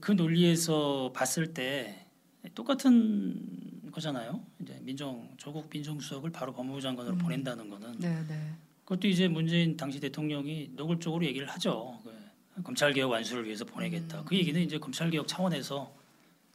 그 0.00 0.12
논리에서 0.12 1.10
봤을 1.12 1.52
때 1.52 2.06
똑같은 2.54 3.90
거잖아요. 3.90 4.40
이제 4.60 4.78
민정 4.82 5.28
조국 5.38 5.68
민정수석을 5.72 6.30
바로 6.30 6.52
법무부 6.52 6.80
장관으로 6.80 7.16
음. 7.16 7.18
보낸다는 7.18 7.68
거는 7.68 7.98
네, 7.98 8.24
네. 8.28 8.52
그것도 8.84 9.08
이제 9.08 9.26
문재인 9.26 9.76
당시 9.76 9.98
대통령이 9.98 10.70
노골적으로 10.76 11.24
얘기를 11.24 11.48
하죠. 11.48 12.00
그 12.54 12.62
검찰 12.62 12.92
개혁 12.92 13.10
완수를 13.10 13.44
위해서 13.44 13.64
보내겠다. 13.64 14.20
음. 14.20 14.24
그 14.24 14.36
얘기는 14.36 14.60
이제 14.60 14.78
검찰 14.78 15.10
개혁 15.10 15.26
차원에서 15.26 15.92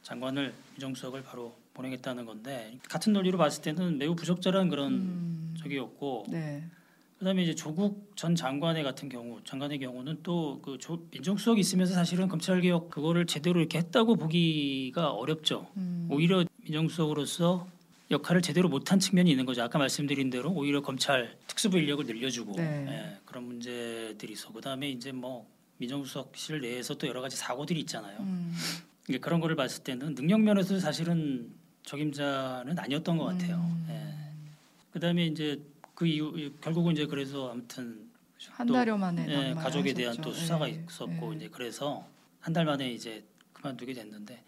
장관을 0.02 0.54
민정수석을 0.72 1.22
바로 1.22 1.54
보내겠다는 1.74 2.26
건데 2.26 2.78
같은 2.88 3.12
논리로 3.12 3.38
봤을 3.38 3.62
때는 3.62 3.98
매우 3.98 4.14
부적절한 4.14 4.68
그런 4.68 4.92
음, 4.92 5.54
적이었고 5.58 6.26
네. 6.28 6.64
그다음에 7.18 7.44
이제 7.44 7.54
조국 7.54 8.12
전 8.16 8.34
장관의 8.34 8.82
같은 8.82 9.08
경우 9.08 9.40
장관의 9.44 9.78
경우는 9.78 10.22
또 10.22 10.60
그 10.62 10.76
민정수석이 11.12 11.60
있으면서 11.60 11.94
사실은 11.94 12.28
검찰 12.28 12.60
개혁 12.60 12.90
그거를 12.90 13.26
제대로 13.26 13.60
이렇게 13.60 13.78
했다고 13.78 14.16
보기가 14.16 15.10
어렵죠. 15.10 15.68
음, 15.76 16.08
오히려 16.10 16.44
민정수석으로서 16.64 17.68
역할을 18.10 18.42
제대로 18.42 18.68
못한 18.68 18.98
측면이 18.98 19.30
있는 19.30 19.46
거죠. 19.46 19.62
아까 19.62 19.78
말씀드린 19.78 20.30
대로 20.30 20.50
오히려 20.50 20.82
검찰 20.82 21.36
특수부 21.46 21.78
인력을 21.78 22.04
늘려주고 22.04 22.56
네. 22.56 22.86
예, 22.88 23.18
그런 23.24 23.44
문제들이 23.44 24.32
있어. 24.32 24.52
그다음에 24.52 24.90
이제 24.90 25.12
뭐 25.12 25.46
민정수석실 25.78 26.60
내에서 26.60 26.94
또 26.94 27.06
여러 27.06 27.20
가지 27.20 27.36
사고들이 27.36 27.80
있잖아요. 27.80 28.18
음, 28.20 28.54
그런 29.20 29.40
거를 29.40 29.56
봤을 29.56 29.82
때는 29.82 30.14
능력 30.14 30.40
면에서 30.40 30.78
사실은 30.78 31.50
적임자는 31.84 32.78
아니었던 32.78 33.16
것 33.18 33.24
같아요. 33.26 33.56
음. 33.56 33.86
예. 33.90 34.92
그다음에 34.92 35.26
이제 35.26 35.60
그 35.94 36.06
이후 36.06 36.50
결국은 36.60 36.92
이제 36.92 37.06
그래서 37.06 37.50
아무튼 37.50 38.10
한 38.50 38.66
또, 38.66 38.74
달여 38.74 38.96
만에 38.96 39.26
예, 39.28 39.54
가족에 39.54 39.94
대한 39.94 40.12
하셨죠. 40.12 40.28
또 40.28 40.34
수사가 40.34 40.68
예, 40.68 40.82
있었고 40.88 41.32
예. 41.32 41.36
이제 41.36 41.48
그래서 41.48 42.06
한 42.40 42.52
달 42.52 42.64
만에 42.64 42.90
이제 42.92 43.24
그만두게 43.52 43.94
됐는데 43.94 44.42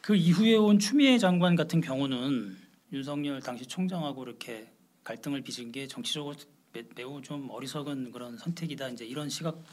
그 0.00 0.16
이후에 0.16 0.56
온 0.56 0.78
추미애 0.80 1.16
장관 1.18 1.54
같은 1.54 1.80
경우는 1.80 2.56
윤석열 2.92 3.40
당시 3.40 3.64
총장하고 3.66 4.24
이렇게 4.24 4.68
갈등을 5.04 5.42
빚은 5.42 5.70
게 5.70 5.86
정치적으로 5.86 6.34
매, 6.72 6.82
매우 6.96 7.22
좀 7.22 7.48
어리석은 7.50 8.10
그런 8.10 8.36
선택이다 8.36 8.88
이제 8.88 9.04
이런 9.04 9.28
시각이 9.28 9.64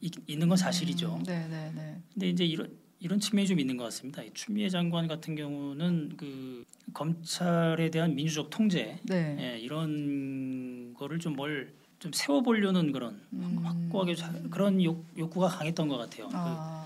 있- 0.00 0.12
있는 0.28 0.48
건 0.48 0.56
사실이죠. 0.56 1.16
음, 1.16 1.22
네, 1.24 1.48
네, 1.48 1.72
네. 1.74 2.00
근데 2.12 2.28
이제 2.28 2.44
이런 2.44 2.70
이런 3.02 3.18
측면이 3.18 3.48
좀 3.48 3.58
있는 3.58 3.76
것 3.76 3.84
같습니다. 3.84 4.22
이 4.22 4.30
추미애 4.32 4.68
장관 4.68 5.08
같은 5.08 5.34
경우는 5.34 6.12
그 6.16 6.64
검찰에 6.94 7.90
대한 7.90 8.14
민주적 8.14 8.48
통제 8.50 8.98
네. 9.04 9.36
예, 9.40 9.58
이런 9.58 10.94
거를 10.94 11.18
좀 11.18 11.34
뭘 11.36 11.68
좀 11.98 12.10
세워보려는 12.12 12.90
그런 12.90 13.20
음. 13.32 13.60
확고하게 13.62 14.16
자- 14.16 14.32
그런 14.50 14.82
욕, 14.82 15.04
욕구가 15.16 15.46
강했던 15.46 15.86
것 15.86 15.98
같아요. 15.98 16.26
그 16.26 16.34
아, 16.36 16.84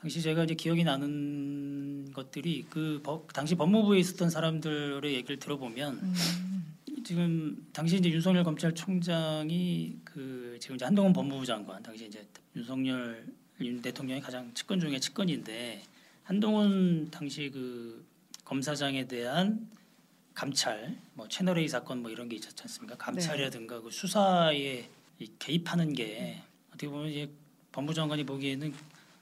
당시 0.00 0.22
제가 0.22 0.44
이제 0.44 0.54
기억이 0.54 0.84
나는 0.84 2.12
것들이 2.12 2.64
그 2.70 3.00
법- 3.02 3.32
당시 3.32 3.56
법무부에 3.56 3.98
있었던 3.98 4.30
사람들의 4.30 5.12
얘기를 5.12 5.40
들어보면 5.40 5.94
음, 6.00 6.14
지금 7.04 7.66
당시 7.72 7.96
이제 7.96 8.08
윤석열 8.10 8.44
검찰총장이 8.44 9.96
그 10.04 10.56
지금 10.60 10.76
이제 10.76 10.84
한동훈 10.84 11.12
법무부 11.12 11.44
장관 11.44 11.82
당시 11.82 12.06
이제 12.06 12.24
윤석열 12.54 13.26
윤 13.60 13.80
대통령이 13.80 14.20
가장 14.20 14.52
측근 14.54 14.80
중에 14.80 14.98
측근인데 14.98 15.82
한동훈 16.24 17.08
당시 17.10 17.50
그 17.52 18.04
검사장에 18.44 19.06
대한 19.06 19.68
감찰, 20.34 20.96
뭐 21.14 21.28
채널 21.28 21.58
A 21.58 21.68
사건 21.68 22.02
뭐 22.02 22.10
이런 22.10 22.28
게 22.28 22.36
있었지 22.36 22.60
않습니까? 22.62 22.96
감찰이라든가 22.96 23.80
그 23.80 23.90
수사에 23.90 24.88
이 25.20 25.30
개입하는 25.38 25.92
게 25.92 26.42
어떻게 26.68 26.88
보면 26.88 27.08
이제 27.08 27.30
법무장관이 27.70 28.24
보기에는 28.24 28.74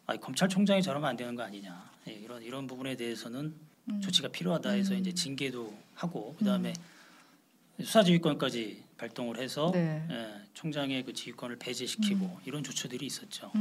아, 0.06 0.16
검찰총장이 0.16 0.82
저러면 0.82 1.10
안 1.10 1.16
되는 1.16 1.34
거 1.34 1.42
아니냐 1.42 1.90
예, 2.08 2.12
이런 2.12 2.42
이런 2.42 2.66
부분에 2.66 2.96
대해서는 2.96 3.54
음. 3.90 4.00
조치가 4.00 4.28
필요하다 4.28 4.70
해서 4.70 4.94
음. 4.94 5.00
이제 5.00 5.12
징계도 5.12 5.76
하고 5.94 6.34
그다음에 6.38 6.72
수사지휘권까지 7.82 8.82
발동을 8.96 9.38
해서 9.38 9.70
네. 9.72 10.06
예, 10.10 10.42
총장의 10.54 11.04
그 11.04 11.12
지휘권을 11.12 11.58
배제시키고 11.58 12.40
이런 12.46 12.64
조처들이 12.64 13.04
있었죠. 13.04 13.52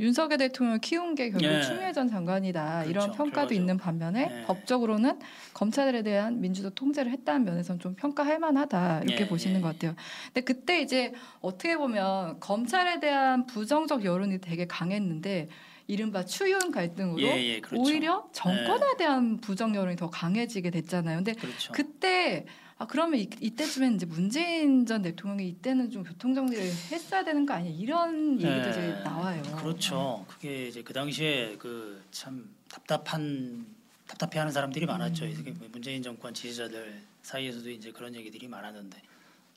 음. 0.00 0.04
윤석열 0.04 0.38
대통령을 0.38 0.80
키운 0.80 1.14
게 1.14 1.30
결국 1.30 1.46
예. 1.46 1.62
추미애 1.62 1.92
전 1.92 2.08
장관이다 2.08 2.84
이런 2.84 3.04
그렇죠. 3.04 3.12
평가도 3.12 3.48
결과죠. 3.48 3.54
있는 3.54 3.76
반면에 3.76 4.40
예. 4.40 4.44
법적으로는 4.46 5.18
검찰에 5.54 6.02
대한 6.02 6.40
민주적 6.40 6.74
통제를 6.74 7.12
했다는 7.12 7.44
면에서는 7.44 7.80
좀 7.80 7.94
평가할 7.94 8.38
만하다 8.38 9.02
이렇게 9.04 9.24
예, 9.24 9.28
보시는 9.28 9.58
예. 9.58 9.60
것 9.60 9.68
같아요. 9.68 9.94
근데 10.26 10.40
그때 10.40 10.80
이제 10.80 11.12
어떻게 11.40 11.76
보면 11.76 12.40
검찰에 12.40 13.00
대한 13.00 13.46
부정적 13.46 14.04
여론이 14.04 14.40
되게 14.40 14.66
강했는데 14.66 15.48
이른바 15.86 16.24
추윤 16.24 16.70
갈등으로 16.70 17.20
예, 17.20 17.42
예, 17.42 17.60
그렇죠. 17.60 17.82
오히려 17.82 18.28
정권에 18.32 18.96
대한 18.96 19.40
부정 19.40 19.74
여론이 19.74 19.96
더 19.96 20.08
강해지게 20.08 20.70
됐잖아요. 20.70 21.16
근데 21.16 21.32
그렇죠. 21.32 21.72
그때 21.72 22.46
아 22.80 22.86
그러면 22.86 23.20
이, 23.20 23.28
이때쯤엔 23.40 23.96
이제 23.96 24.06
문재인 24.06 24.86
전 24.86 25.02
대통령이 25.02 25.50
이때는 25.50 25.90
좀 25.90 26.02
교통 26.02 26.34
정리를 26.34 26.64
했어야 26.90 27.22
되는 27.22 27.44
거 27.44 27.52
아니야 27.52 27.70
이런 27.76 28.40
얘기도 28.40 28.48
예, 28.48 28.70
이제 28.70 29.02
나와요. 29.04 29.42
그렇죠. 29.58 30.24
그게 30.26 30.68
이제 30.68 30.82
그 30.82 30.94
당시에 30.94 31.56
그 31.58 32.02
참 32.10 32.48
답답한 32.70 33.66
답답해하는 34.06 34.50
사람들이 34.50 34.86
많았죠. 34.86 35.26
음. 35.26 35.30
이게 35.30 35.54
문재인 35.70 36.02
정권 36.02 36.32
지지자들 36.32 37.02
사이에서도 37.20 37.68
이제 37.68 37.92
그런 37.92 38.14
얘기들이 38.14 38.48
많았는데 38.48 38.96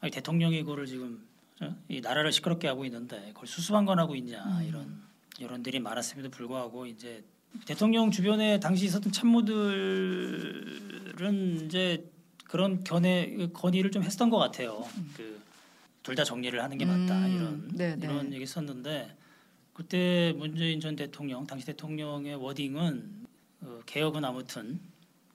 아니, 0.01 0.11
대통령이 0.11 0.61
그거를 0.63 0.85
지금 0.85 1.25
어? 1.61 1.73
이 1.87 2.01
나라를 2.01 2.33
시끄럽게 2.33 2.67
하고 2.67 2.83
있는데 2.83 3.31
그걸 3.33 3.47
수수방관하고 3.47 4.17
있냐 4.17 4.43
음. 4.43 4.65
이런 4.67 5.01
여론들이 5.39 5.79
많았음에도 5.79 6.29
불구하고 6.29 6.87
이제 6.87 7.23
대통령 7.65 8.11
주변에 8.11 8.59
당시 8.59 8.83
있었던 8.85 9.13
참모들은 9.13 11.65
이제 11.65 12.03
그런 12.53 12.83
견해 12.83 13.47
건의를 13.51 13.89
좀 13.89 14.03
했던 14.03 14.29
것 14.29 14.37
같아요. 14.37 14.85
그 15.17 15.41
둘 16.03 16.15
다 16.15 16.23
정리를 16.23 16.61
하는 16.61 16.77
게 16.77 16.85
맞다 16.85 17.25
음, 17.25 17.33
이런 17.33 17.67
네, 17.73 17.95
네. 17.95 18.05
이런 18.05 18.31
얘기 18.33 18.45
썼는데 18.45 19.15
그때 19.73 20.33
문재인 20.35 20.79
전 20.79 20.95
대통령 20.95 21.47
당시 21.47 21.65
대통령의 21.65 22.35
워딩은 22.35 23.25
어, 23.61 23.79
개혁은 23.85 24.23
아무튼 24.23 24.79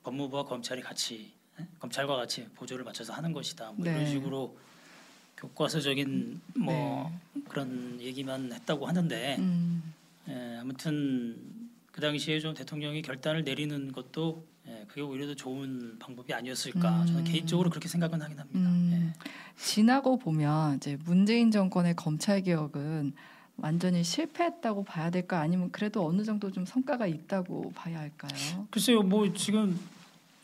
법무부와 0.04 0.44
검찰이 0.44 0.82
같이 0.82 1.32
예? 1.58 1.66
검찰과 1.80 2.16
같이 2.16 2.46
보조를 2.54 2.84
맞춰서 2.84 3.14
하는 3.14 3.32
것이다. 3.32 3.72
뭐 3.72 3.86
이런 3.86 4.04
네. 4.04 4.10
식으로 4.10 4.56
교과서적인 5.38 6.40
뭐 6.56 7.18
그런 7.48 7.98
얘기만 8.00 8.52
했다고 8.52 8.86
하는데 8.86 9.36
음, 9.38 9.94
예, 10.28 10.58
아무튼 10.60 11.36
그 11.90 12.00
당시에 12.02 12.40
좀 12.40 12.52
대통령이 12.54 13.00
결단을 13.02 13.42
내리는 13.42 13.90
것도 13.92 14.44
예, 14.68 14.84
그게 14.86 15.00
오히려 15.00 15.26
더 15.26 15.34
좋은 15.34 15.98
방법이 15.98 16.32
아니었을까 16.32 17.02
음. 17.02 17.06
저는 17.06 17.24
개인적으로 17.24 17.70
그렇게 17.70 17.88
생각은 17.88 18.20
하긴 18.20 18.38
합니다. 18.38 18.60
음, 18.60 19.12
지나고 19.56 20.18
보면 20.18 20.76
이제 20.76 20.98
문재인 21.04 21.50
정권의 21.50 21.96
검찰 21.96 22.42
개혁은 22.42 23.12
완전히 23.56 24.04
실패했다고 24.04 24.84
봐야 24.84 25.10
될까 25.10 25.40
아니면 25.40 25.72
그래도 25.72 26.06
어느 26.06 26.22
정도 26.22 26.50
좀 26.52 26.64
성과가 26.64 27.06
있다고 27.06 27.72
봐야 27.74 27.98
할까요? 27.98 28.68
글쎄요, 28.70 29.02
뭐 29.02 29.32
지금 29.32 29.78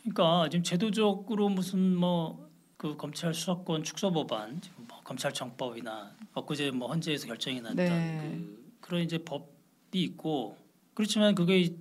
그러니까 0.03 0.49
지금 0.51 0.65
제도적으로 0.65 1.49
무슨 1.49 1.97
뭐 1.97 2.45
그 2.85 2.99
검찰 2.99 3.33
수사권 3.33 3.83
축소 3.83 4.13
법안, 4.13 4.61
뭐 4.77 5.01
검찰청법이나 5.05 6.15
엊그제 6.35 6.71
뭐 6.73 6.89
헌재에서 6.89 7.27
결정이 7.27 7.63
났던 7.63 7.77
네. 7.77 8.21
그 8.21 8.73
그런 8.83 9.01
이제 9.01 9.17
법이 9.17 9.47
있고 9.95 10.59
그렇지만 10.93 11.35
그게 11.35 11.75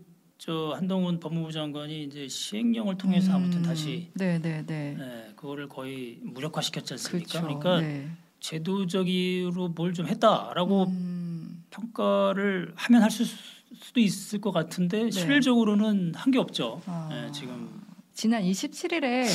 저 0.46 0.74
한동훈 0.76 1.22
법무부 1.22 1.54
장관이 1.54 2.04
이제 2.04 2.28
시행령을 2.28 2.98
통해서 2.98 3.32
아무튼 3.32 3.60
음, 3.60 3.64
다시 3.64 4.10
네, 4.14 4.40
네, 4.40 4.62
네. 4.66 4.94
네, 5.00 5.32
그거를 5.38 5.70
거의 5.70 6.20
무력화시켰지 6.22 6.96
않습니까? 6.96 7.40
그렇죠. 7.40 7.48
그러니까 7.62 7.80
네. 7.80 8.10
제도적으로 8.42 9.70
뭘 9.70 9.94
좀 9.94 10.06
했다라고 10.06 10.84
음, 10.90 11.64
평가를 11.70 12.74
하면 12.76 13.04
할 13.04 13.10
수, 13.10 13.24
수도 13.24 14.02
있을 14.02 14.42
것 14.42 14.52
같은데 14.52 15.04
네. 15.04 15.12
실질적으로는 15.12 16.12
한 16.14 16.30
게 16.34 16.40
없죠. 16.40 16.82
아. 16.88 17.08
네, 17.10 17.32
지금 17.32 17.82
지난 18.14 18.44
27일에 18.44 19.26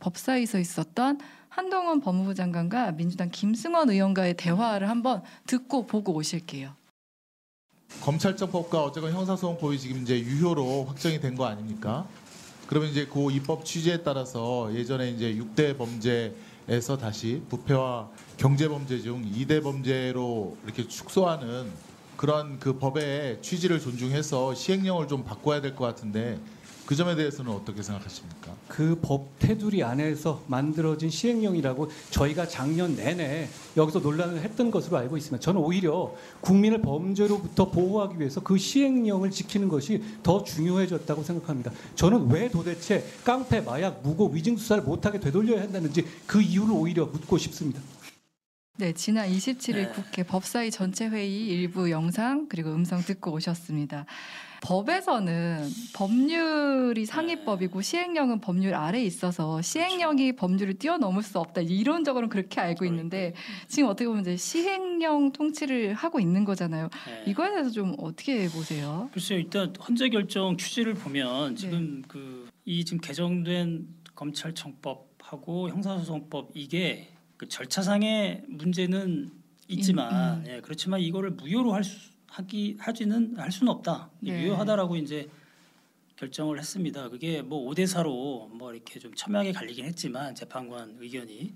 법사위에서 0.00 0.58
있었던 0.58 1.20
한동훈 1.48 2.00
법무부 2.00 2.34
장관과 2.34 2.90
민주당 2.96 3.30
김승원 3.30 3.88
의원과의 3.88 4.34
대화를 4.36 4.88
한번 4.90 5.22
듣고 5.46 5.86
보고 5.86 6.12
오실게요. 6.12 6.74
검찰청법과 8.02 8.84
어쨌건 8.84 9.12
형사소송법이 9.12 9.78
지금 9.78 10.02
이제 10.02 10.18
유효로 10.18 10.84
확정이 10.84 11.20
된 11.20 11.36
거 11.36 11.44
아닙니까? 11.46 12.06
그러면 12.66 12.90
이제 12.90 13.06
그 13.06 13.30
입법 13.30 13.64
취지에 13.64 13.98
따라서 14.02 14.72
예전에 14.74 15.10
이제 15.10 15.34
6대 15.34 15.76
범죄에서 15.76 16.96
다시 16.98 17.42
부패와 17.48 18.08
경제 18.36 18.68
범죄 18.68 19.00
중 19.00 19.22
2대 19.24 19.62
범죄로 19.62 20.56
이렇게 20.64 20.86
축소하는 20.88 21.70
그런 22.16 22.58
그 22.58 22.78
법의 22.78 23.42
취지를 23.42 23.78
존중해서 23.80 24.54
시행령을 24.54 25.06
좀 25.08 25.24
바꿔야 25.24 25.60
될 25.60 25.74
것 25.76 25.84
같은데 25.84 26.38
그 26.86 26.94
점에 26.94 27.16
대해서는 27.16 27.50
어떻게 27.52 27.82
생각하십니까? 27.82 28.52
그 28.68 28.96
법 29.02 29.38
테두리 29.38 29.82
안에서 29.84 30.42
만들어진 30.46 31.10
시행령이라고 31.10 31.90
저희가 32.10 32.48
작년 32.48 32.96
내내 32.96 33.48
여기서 33.76 33.98
논란을 34.00 34.40
했던 34.40 34.70
것으로 34.70 34.96
알고 34.96 35.16
있습니다. 35.16 35.40
저는 35.40 35.60
오히려 35.60 36.14
국민을 36.40 36.80
범죄로부터 36.82 37.70
보호하기 37.70 38.18
위해서 38.18 38.40
그 38.40 38.56
시행령을 38.56 39.30
지키는 39.30 39.68
것이 39.68 40.02
더 40.22 40.42
중요해졌다고 40.42 41.22
생각합니다. 41.22 41.72
저는 41.94 42.30
왜 42.30 42.48
도대체 42.48 43.04
깡패, 43.24 43.60
마약, 43.60 44.00
무고, 44.02 44.28
위증 44.28 44.56
수사를 44.56 44.82
못하게 44.82 45.20
되돌려야 45.20 45.62
한다는지 45.62 46.04
그 46.26 46.40
이유를 46.40 46.72
오히려 46.72 47.06
묻고 47.06 47.38
싶습니다. 47.38 47.80
네, 48.78 48.92
지난 48.92 49.26
27일 49.30 49.74
네. 49.74 49.88
국회 49.88 50.22
법사위 50.22 50.70
전체 50.70 51.08
회의 51.08 51.46
일부 51.46 51.90
영상 51.90 52.46
그리고 52.46 52.74
음성 52.74 53.00
듣고 53.00 53.32
오셨습니다. 53.32 54.04
법에서는 54.60 55.66
법률이 55.94 57.06
상위법이고 57.06 57.80
시행령은 57.80 58.42
법률 58.42 58.74
아래에 58.74 59.02
있어서 59.04 59.62
시행령이 59.62 60.36
법률을 60.36 60.74
뛰어넘을 60.74 61.22
수 61.22 61.38
없다. 61.38 61.62
이론적으로는 61.62 62.28
그렇게 62.28 62.60
알고 62.60 62.84
있는데 62.84 63.32
지금 63.66 63.88
어떻게 63.88 64.06
보면 64.06 64.20
이제 64.20 64.36
시행령 64.36 65.32
통치를 65.32 65.94
하고 65.94 66.20
있는 66.20 66.44
거잖아요. 66.44 66.90
네. 67.06 67.30
이거에 67.30 67.50
대해서 67.52 67.70
좀 67.70 67.94
어떻게 67.98 68.46
보세요? 68.48 69.08
글쎄요 69.12 69.38
일단 69.38 69.72
헌재 69.76 70.10
결정 70.10 70.58
취지를 70.58 70.92
보면 70.92 71.54
네. 71.54 71.54
지금 71.54 72.02
그이 72.08 72.84
지금 72.84 73.00
개정된 73.00 73.86
검찰청법하고 74.14 75.70
형사소송법 75.70 76.50
이게 76.52 77.15
그 77.36 77.48
절차상의 77.48 78.44
문제는 78.48 79.30
있지만 79.68 80.38
음, 80.38 80.44
음. 80.44 80.44
예, 80.48 80.60
그렇지만 80.60 81.00
이거를 81.00 81.30
무효로 81.30 81.72
할 81.72 81.84
수, 81.84 82.10
하기 82.28 82.76
하지는 82.78 83.36
할 83.36 83.50
수는 83.50 83.72
없다 83.72 84.10
네. 84.20 84.44
유효하다라고 84.44 84.96
이제 84.96 85.28
결정을 86.16 86.58
했습니다. 86.58 87.08
그게 87.08 87.42
뭐 87.42 87.68
5대 87.70 87.84
4로 87.84 88.48
뭐 88.50 88.72
이렇게 88.72 88.98
좀 88.98 89.12
첨예하게 89.14 89.52
갈리긴 89.52 89.84
했지만 89.84 90.34
재판관 90.34 90.96
의견이 90.98 91.54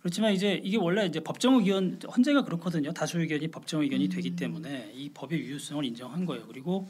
그렇지만 0.00 0.32
이제 0.32 0.60
이게 0.64 0.76
원래 0.76 1.04
이제 1.06 1.20
법정 1.20 1.56
의견 1.56 2.00
헌재가 2.02 2.44
그렇거든요. 2.44 2.92
다수 2.92 3.20
의견이 3.20 3.48
법정 3.48 3.82
의견이 3.82 4.06
음. 4.06 4.10
되기 4.10 4.34
때문에 4.36 4.92
이 4.94 5.10
법의 5.10 5.38
유효성을 5.40 5.84
인정한 5.84 6.24
거예요. 6.24 6.46
그리고 6.46 6.88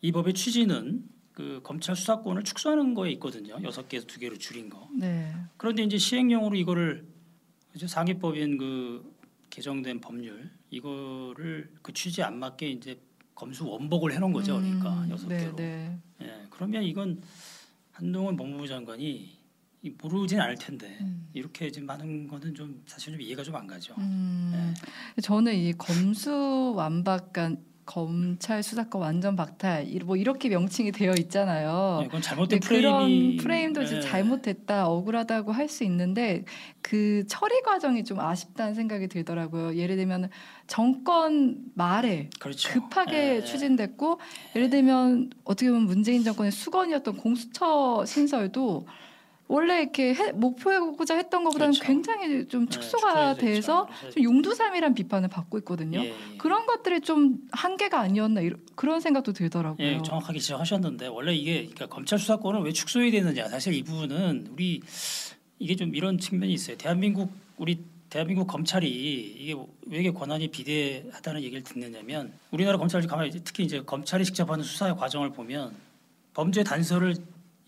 이 0.00 0.12
법의 0.12 0.34
취지는 0.34 1.04
그 1.32 1.60
검찰 1.62 1.96
수사권을 1.96 2.44
축소하는 2.44 2.94
거에 2.94 3.10
있거든요. 3.12 3.56
여섯 3.62 3.88
개에서 3.88 4.06
두 4.06 4.20
개로 4.20 4.36
줄인 4.36 4.68
거. 4.68 4.88
네. 4.94 5.32
그런데 5.56 5.82
이제 5.82 5.98
시행령으로 5.98 6.56
이거를 6.56 7.11
이제 7.74 7.86
상위법인 7.86 8.58
그 8.58 9.14
개정된 9.50 10.00
법률 10.00 10.50
이거를 10.70 11.72
그 11.82 11.92
취지에 11.92 12.24
안 12.24 12.38
맞게 12.38 12.68
이제 12.70 13.00
검수 13.34 13.66
원복을 13.66 14.12
해놓은 14.14 14.32
거죠. 14.32 14.56
그러니까 14.60 15.02
음, 15.04 15.10
여섯 15.10 15.28
네, 15.28 15.38
개로. 15.38 15.56
네. 15.56 15.98
예, 16.22 16.46
그러면 16.50 16.82
이건 16.82 17.22
한동훈 17.92 18.36
법무부 18.36 18.66
장관이 18.68 19.42
이 19.84 19.90
모르진 20.00 20.40
않을 20.40 20.54
텐데 20.56 20.96
음. 21.00 21.28
이렇게 21.32 21.70
지금 21.70 21.86
많은 21.86 22.28
거는 22.28 22.54
좀 22.54 22.82
사실 22.86 23.12
좀 23.12 23.20
이해가 23.20 23.42
좀 23.42 23.54
안 23.56 23.66
가죠. 23.66 23.94
음, 23.98 24.74
저는 25.22 25.54
이 25.56 25.72
검수 25.72 26.72
완박한 26.76 27.64
검찰 27.92 28.62
수사권 28.62 29.02
완전 29.02 29.36
박탈 29.36 29.86
이- 29.86 29.98
뭐 29.98 30.16
이렇게 30.16 30.48
명칭이 30.48 30.92
되어 30.92 31.12
있잖아요. 31.18 31.98
예, 32.00 32.06
그건 32.06 32.22
잘못된 32.22 32.60
네, 32.60 32.66
프레임이 32.66 32.86
그런 32.88 33.36
프레임도 33.36 33.82
이제 33.82 33.96
예, 33.96 34.00
잘못됐다 34.00 34.88
억울하다고 34.88 35.52
할 35.52 35.68
수 35.68 35.84
있는데 35.84 36.44
그 36.80 37.24
처리 37.28 37.60
과정이 37.62 38.04
좀 38.04 38.18
아쉽다는 38.20 38.74
생각이 38.74 39.08
들더라고요. 39.08 39.76
예를 39.76 39.96
들면 39.96 40.30
정권 40.66 41.58
말에 41.74 42.30
그렇죠. 42.40 42.70
급하게 42.72 43.36
예, 43.36 43.44
추진됐고 43.44 44.18
예를 44.56 44.70
들면 44.70 45.30
어떻게 45.44 45.70
보면 45.70 45.84
문재인 45.86 46.24
정권의 46.24 46.50
수건이었던 46.50 47.16
공수처 47.18 48.04
신설도 48.06 48.86
원래 49.52 49.82
이렇게 49.82 50.14
해- 50.14 50.32
목표하고자 50.32 51.14
했던 51.16 51.44
것보다는 51.44 51.74
그렇죠. 51.74 51.86
굉장히 51.86 52.48
좀 52.48 52.62
예, 52.62 52.66
축소가 52.70 53.34
축소해서 53.34 53.36
돼서 53.36 53.88
있죠. 54.06 54.10
좀 54.14 54.24
용두삼이란 54.24 54.94
비판을 54.94 55.28
받고 55.28 55.58
있거든요. 55.58 56.00
예, 56.00 56.06
예. 56.08 56.36
그런 56.38 56.64
것들이 56.64 57.02
좀 57.02 57.36
한계가 57.52 58.00
아니었나 58.00 58.40
이런 58.40 58.60
그런 58.74 59.00
생각도 59.00 59.34
들더라고요. 59.34 59.86
예, 59.86 60.00
정확하게 60.02 60.38
지적하셨는데 60.38 61.08
원래 61.08 61.34
이게 61.34 61.60
그러니까 61.64 61.86
검찰 61.86 62.18
수사권을 62.18 62.62
왜 62.62 62.72
축소해야 62.72 63.10
되느냐 63.10 63.46
사실 63.48 63.74
이 63.74 63.82
부분은 63.82 64.48
우리 64.52 64.80
이게 65.58 65.76
좀 65.76 65.94
이런 65.94 66.16
측면이 66.16 66.52
있어요. 66.54 66.78
대한민국 66.78 67.30
우리 67.58 67.78
대한민국 68.08 68.46
검찰이 68.46 68.88
이게 68.88 69.54
왜 69.86 69.98
이게 70.00 70.10
권한이 70.10 70.48
비대하다는 70.48 71.42
얘기를 71.42 71.62
듣느냐면 71.62 72.32
우리나라 72.50 72.78
검찰 72.78 73.06
가만히 73.06 73.30
특히 73.44 73.64
이제 73.64 73.82
검찰이 73.82 74.24
직접 74.24 74.50
하는 74.50 74.64
수사의 74.64 74.96
과정을 74.96 75.30
보면 75.32 75.74
범죄 76.32 76.64
단서를 76.64 77.16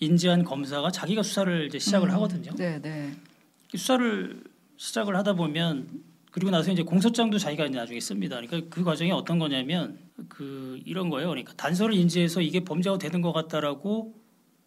인지한 0.00 0.44
검사가 0.44 0.90
자기가 0.90 1.22
수사를 1.22 1.66
이제 1.66 1.78
시작을 1.78 2.08
음, 2.08 2.14
하거든요. 2.14 2.52
네, 2.56 2.80
네. 2.80 3.12
이 3.72 3.76
수사를 3.76 4.42
시작을 4.76 5.16
하다 5.16 5.34
보면 5.34 5.88
그리고 6.30 6.50
나서 6.50 6.72
이제 6.72 6.82
공소장도 6.82 7.38
자기가 7.38 7.66
이제 7.66 7.78
나중에 7.78 8.00
씁니다. 8.00 8.40
그러니까 8.40 8.68
그 8.74 8.82
과정이 8.82 9.12
어떤 9.12 9.38
거냐면 9.38 9.98
그 10.28 10.80
이런 10.84 11.08
거예요. 11.10 11.28
그러니까 11.28 11.52
단서를 11.54 11.94
인지해서 11.94 12.40
이게 12.40 12.60
범죄가 12.60 12.98
되는 12.98 13.20
것 13.22 13.32
같다라고 13.32 14.14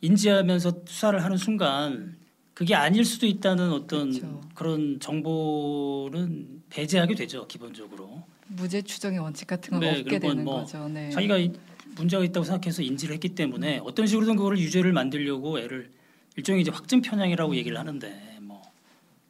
인지하면서 0.01 0.83
수사를 0.85 1.21
하는 1.23 1.37
순간 1.37 2.15
그게 2.53 2.73
아닐 2.73 3.03
수도 3.03 3.27
있다는 3.27 3.71
어떤 3.71 4.11
그렇죠. 4.11 4.41
그런 4.55 4.99
정보는 4.99 6.63
배제하게 6.69 7.15
되죠 7.15 7.45
기본적으로 7.47 8.23
무죄 8.47 8.81
추정의 8.81 9.19
원칙 9.19 9.47
같은 9.47 9.71
건 9.71 9.79
네, 9.81 9.99
없게 9.99 10.19
되는 10.19 10.43
뭐 10.43 10.61
거죠. 10.61 10.87
네. 10.87 11.09
자기가 11.09 11.37
이- 11.37 11.51
문제가 11.97 12.23
있다고 12.23 12.43
생각해서 12.43 12.81
인지를 12.81 13.13
했기 13.13 13.29
때문에 13.29 13.79
어떤 13.83 14.07
식으로든 14.07 14.35
그거를 14.35 14.57
유죄를 14.59 14.93
만들려고 14.93 15.59
애를 15.59 15.91
일종의 16.35 16.61
이제 16.61 16.71
확증 16.71 17.01
편향이라고 17.01 17.55
얘기를 17.55 17.77
하는데 17.77 18.37
뭐 18.41 18.61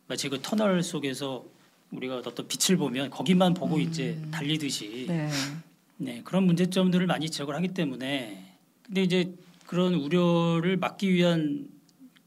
마치 0.08 0.30
그 0.30 0.39
터널 0.41 0.84
속에서 0.84 1.45
우리가 1.91 2.17
어떤 2.17 2.47
빛을 2.47 2.77
보면 2.77 3.10
거기만 3.10 3.53
보고 3.53 3.75
음. 3.75 3.82
이제 3.82 4.21
달리듯이 4.32 5.06
네. 5.08 5.30
네. 5.97 6.21
그런 6.23 6.43
문제점들을 6.43 7.08
많이 7.08 7.30
지적을 7.30 7.56
하기 7.56 7.69
때문에 7.69 8.56
근데 8.84 9.03
이제 9.03 9.34
그런 9.65 9.95
우려를 9.95 10.77
막기 10.77 11.13
위한 11.13 11.69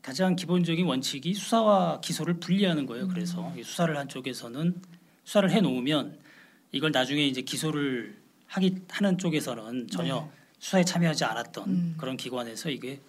가장 0.03 0.35
기본적인 0.35 0.87
원칙이 0.87 1.35
수사와 1.35 2.00
기소를 2.00 2.35
분리하는 2.35 2.87
거예요. 2.87 3.07
그래서 3.09 3.53
이 3.57 3.62
수사를 3.62 3.94
한 3.96 4.09
쪽에서는 4.09 4.81
수사를 5.24 5.50
해 5.50 5.61
놓으면 5.61 6.18
이걸 6.72 6.90
나중에 6.90 7.26
이제 7.26 7.42
기소를 7.42 8.16
하기 8.50 8.82
하는 8.88 9.16
쪽에서는 9.16 9.88
전혀 9.88 10.20
네. 10.20 10.30
수사에 10.58 10.84
참여하지 10.84 11.24
않았던 11.24 11.68
음. 11.68 11.94
그런 11.96 12.16
기관에서 12.16 12.70
이게 12.70 13.00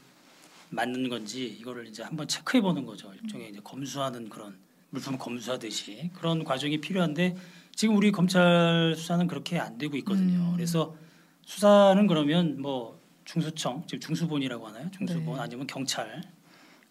맞는 0.69 1.10
건지 1.10 1.45
이거를 1.45 1.88
이제 1.88 2.04
한번 2.04 2.27
체크해 2.27 2.62
보는 2.62 2.86
거죠. 2.86 3.12
일종의 3.21 3.49
이제 3.49 3.60
검수하는 3.63 4.30
그런 4.30 4.58
물품 4.89 5.17
검수하듯이 5.17 6.12
그런 6.13 6.43
과정이 6.43 6.80
필요한데 6.80 7.36
지금 7.75 7.95
우리 7.97 8.12
검찰 8.12 8.93
수사는 8.95 9.25
그렇게 9.27 9.58
안 9.60 9.77
되고 9.77 9.97
있거든요. 9.97 10.51
음. 10.51 10.54
그래서 10.56 10.95
수사는 11.45 12.06
그러면 12.08 12.62
뭐 12.62 12.99
중수청 13.25 13.84
지금 13.88 13.99
중수본이라고 13.99 14.67
하나요? 14.67 14.89
중수본 14.91 15.36
네. 15.36 15.41
아니면 15.41 15.67
경찰 15.67 16.21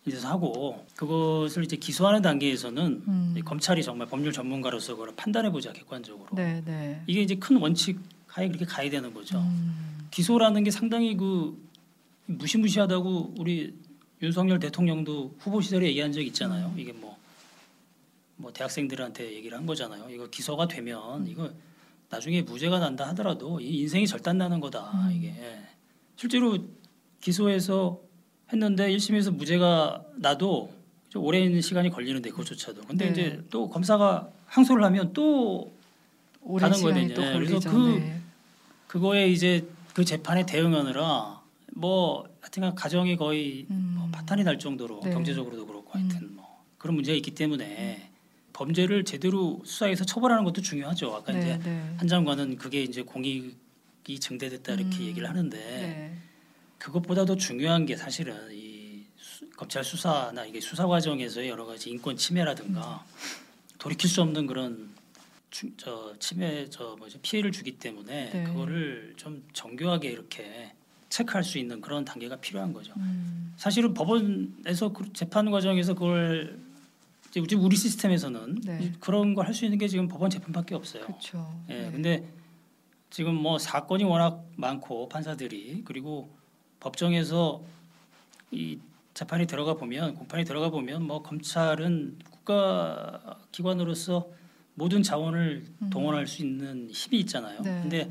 이제 0.06 0.18
하고 0.26 0.84
그것을 0.96 1.64
이제 1.64 1.76
기소하는 1.76 2.22
단계에서는 2.22 3.04
음. 3.06 3.34
이 3.36 3.42
검찰이 3.42 3.82
정말 3.82 4.08
법률 4.08 4.32
전문가로서 4.32 4.96
그걸 4.96 5.14
판단해 5.14 5.50
보자 5.50 5.72
객관적으로. 5.72 6.28
네, 6.32 6.62
네. 6.64 7.02
이게 7.06 7.22
이제 7.22 7.36
큰 7.36 7.56
원칙 7.58 8.00
하에 8.30 8.48
그렇게 8.48 8.64
가야 8.64 8.88
되는 8.88 9.12
거죠. 9.12 9.38
음. 9.38 10.06
기소라는 10.10 10.64
게 10.64 10.70
상당히 10.70 11.16
그 11.16 11.56
무시무시하다고 12.26 13.34
우리 13.38 13.74
윤석열 14.22 14.58
대통령도 14.58 15.34
후보 15.38 15.60
시절에 15.60 15.86
얘기한 15.88 16.12
적 16.12 16.20
있잖아요. 16.20 16.72
이게 16.76 16.92
뭐, 16.92 17.16
뭐 18.36 18.52
대학생들한테 18.52 19.34
얘기를 19.34 19.56
한 19.56 19.66
거잖아요. 19.66 20.08
이거 20.10 20.28
기소가 20.28 20.68
되면 20.68 21.26
이거 21.26 21.50
나중에 22.08 22.42
무죄가 22.42 22.78
난다 22.78 23.08
하더라도 23.08 23.60
이 23.60 23.80
인생이 23.80 24.06
절단 24.06 24.38
나는 24.38 24.60
거다. 24.60 24.90
음. 24.92 25.12
이게 25.12 25.34
실제로 26.16 26.58
기소해서 27.20 28.00
했는데 28.52 28.94
1심에서 28.94 29.34
무죄가 29.34 30.04
나도 30.16 30.72
좀 31.08 31.24
오랜 31.24 31.60
시간이 31.60 31.90
걸리는데 31.90 32.30
그것조차도. 32.30 32.82
근데 32.82 33.06
네. 33.06 33.10
이제 33.10 33.42
또 33.50 33.68
검사가 33.68 34.30
항소를 34.46 34.84
하면 34.84 35.12
또 35.12 35.72
오랜 36.42 36.70
가는 36.70 36.82
거거든요. 36.84 37.14
또 37.14 37.22
그래서. 37.22 37.70
그- 37.70 37.98
네. 37.98 38.19
그거에 38.90 39.28
이제 39.28 39.64
그 39.94 40.04
재판에 40.04 40.44
대응하느라 40.44 41.40
뭐 41.74 42.28
하여튼 42.40 42.74
가정이 42.74 43.16
거의 43.16 43.64
음. 43.70 43.94
뭐 43.96 44.08
파탄이 44.10 44.42
날 44.42 44.58
정도로 44.58 45.00
네. 45.04 45.12
경제적으로도 45.12 45.64
그렇고 45.64 45.96
하여튼 45.96 46.34
뭐 46.34 46.64
그런 46.76 46.96
문제가 46.96 47.14
있기 47.14 47.30
때문에 47.30 48.10
범죄를 48.52 49.04
제대로 49.04 49.62
수사해서 49.64 50.04
처벌하는 50.04 50.42
것도 50.42 50.60
중요하죠. 50.60 51.14
아까 51.14 51.30
이제 51.30 51.56
네, 51.58 51.58
네. 51.58 51.94
한 51.98 52.08
장관은 52.08 52.56
그게 52.56 52.82
이제 52.82 53.02
공익이 53.02 54.18
증대됐다 54.18 54.72
이렇게 54.72 54.96
음. 54.96 55.02
얘기를 55.02 55.28
하는데 55.28 55.56
네. 55.56 56.16
그것보다 56.78 57.26
더 57.26 57.36
중요한 57.36 57.86
게 57.86 57.94
사실은 57.96 58.34
이 58.50 59.04
수- 59.16 59.48
검찰 59.50 59.84
수사나 59.84 60.46
이게 60.46 60.60
수사 60.60 60.88
과정에서의 60.88 61.48
여러 61.48 61.64
가지 61.64 61.90
인권 61.90 62.16
침해라든가 62.16 63.04
돌이킬 63.78 64.10
수 64.10 64.20
없는 64.20 64.48
그런 64.48 64.90
주- 65.50 65.70
저 65.76 66.14
침해 66.18 66.68
저 66.70 66.94
뭐지 66.98 67.18
피해를 67.22 67.50
주기 67.52 67.72
때문에 67.72 68.30
네. 68.30 68.44
그거를 68.44 69.14
좀 69.16 69.44
정교하게 69.52 70.10
이렇게 70.10 70.72
체크할 71.08 71.42
수 71.42 71.58
있는 71.58 71.80
그런 71.80 72.04
단계가 72.04 72.36
필요한 72.36 72.72
거죠. 72.72 72.92
음. 72.98 73.52
사실은 73.56 73.92
법원에서 73.94 74.92
그 74.92 75.12
재판 75.12 75.50
과정에서 75.50 75.94
그걸 75.94 76.58
이제 77.30 77.40
우리- 77.40 77.56
우리 77.56 77.76
시스템에서는 77.76 78.60
네. 78.64 78.92
그런 79.00 79.34
걸 79.34 79.46
할 79.46 79.54
수 79.54 79.64
있는 79.64 79.78
게 79.78 79.88
지금 79.88 80.06
법원 80.08 80.30
재판밖에 80.30 80.74
없어요. 80.76 81.04
그렇죠. 81.06 81.52
예, 81.68 81.82
네. 81.82 81.90
근데 81.90 82.28
지금 83.10 83.34
뭐 83.34 83.58
사건이 83.58 84.04
워낙 84.04 84.44
많고 84.56 85.08
판사들이 85.08 85.82
그리고 85.84 86.30
법정에서 86.78 87.60
이 88.52 88.78
재판이 89.14 89.46
들어가 89.48 89.74
보면 89.74 90.14
공판이 90.14 90.44
들어가 90.44 90.70
보면 90.70 91.02
뭐 91.04 91.22
검찰은 91.22 92.18
국가 92.30 93.36
기관으로서 93.50 94.28
모든 94.80 95.02
자원을 95.02 95.62
음. 95.82 95.90
동원할 95.90 96.26
수 96.26 96.40
있는 96.40 96.88
힘이 96.90 97.20
있잖아요. 97.20 97.60
네. 97.60 97.80
근데 97.82 98.10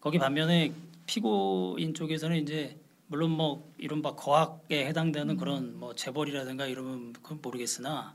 거기 0.00 0.18
반면에 0.18 0.72
피고인 1.04 1.92
쪽에서는 1.92 2.38
이제 2.38 2.78
물론 3.08 3.32
뭐 3.32 3.70
이런 3.76 4.00
막 4.00 4.16
거학에 4.16 4.86
해당되는 4.86 5.34
음. 5.34 5.36
그런 5.36 5.78
뭐 5.78 5.94
재벌이라든가 5.94 6.64
이러면 6.66 7.12
그건 7.12 7.40
모르겠으나 7.42 8.14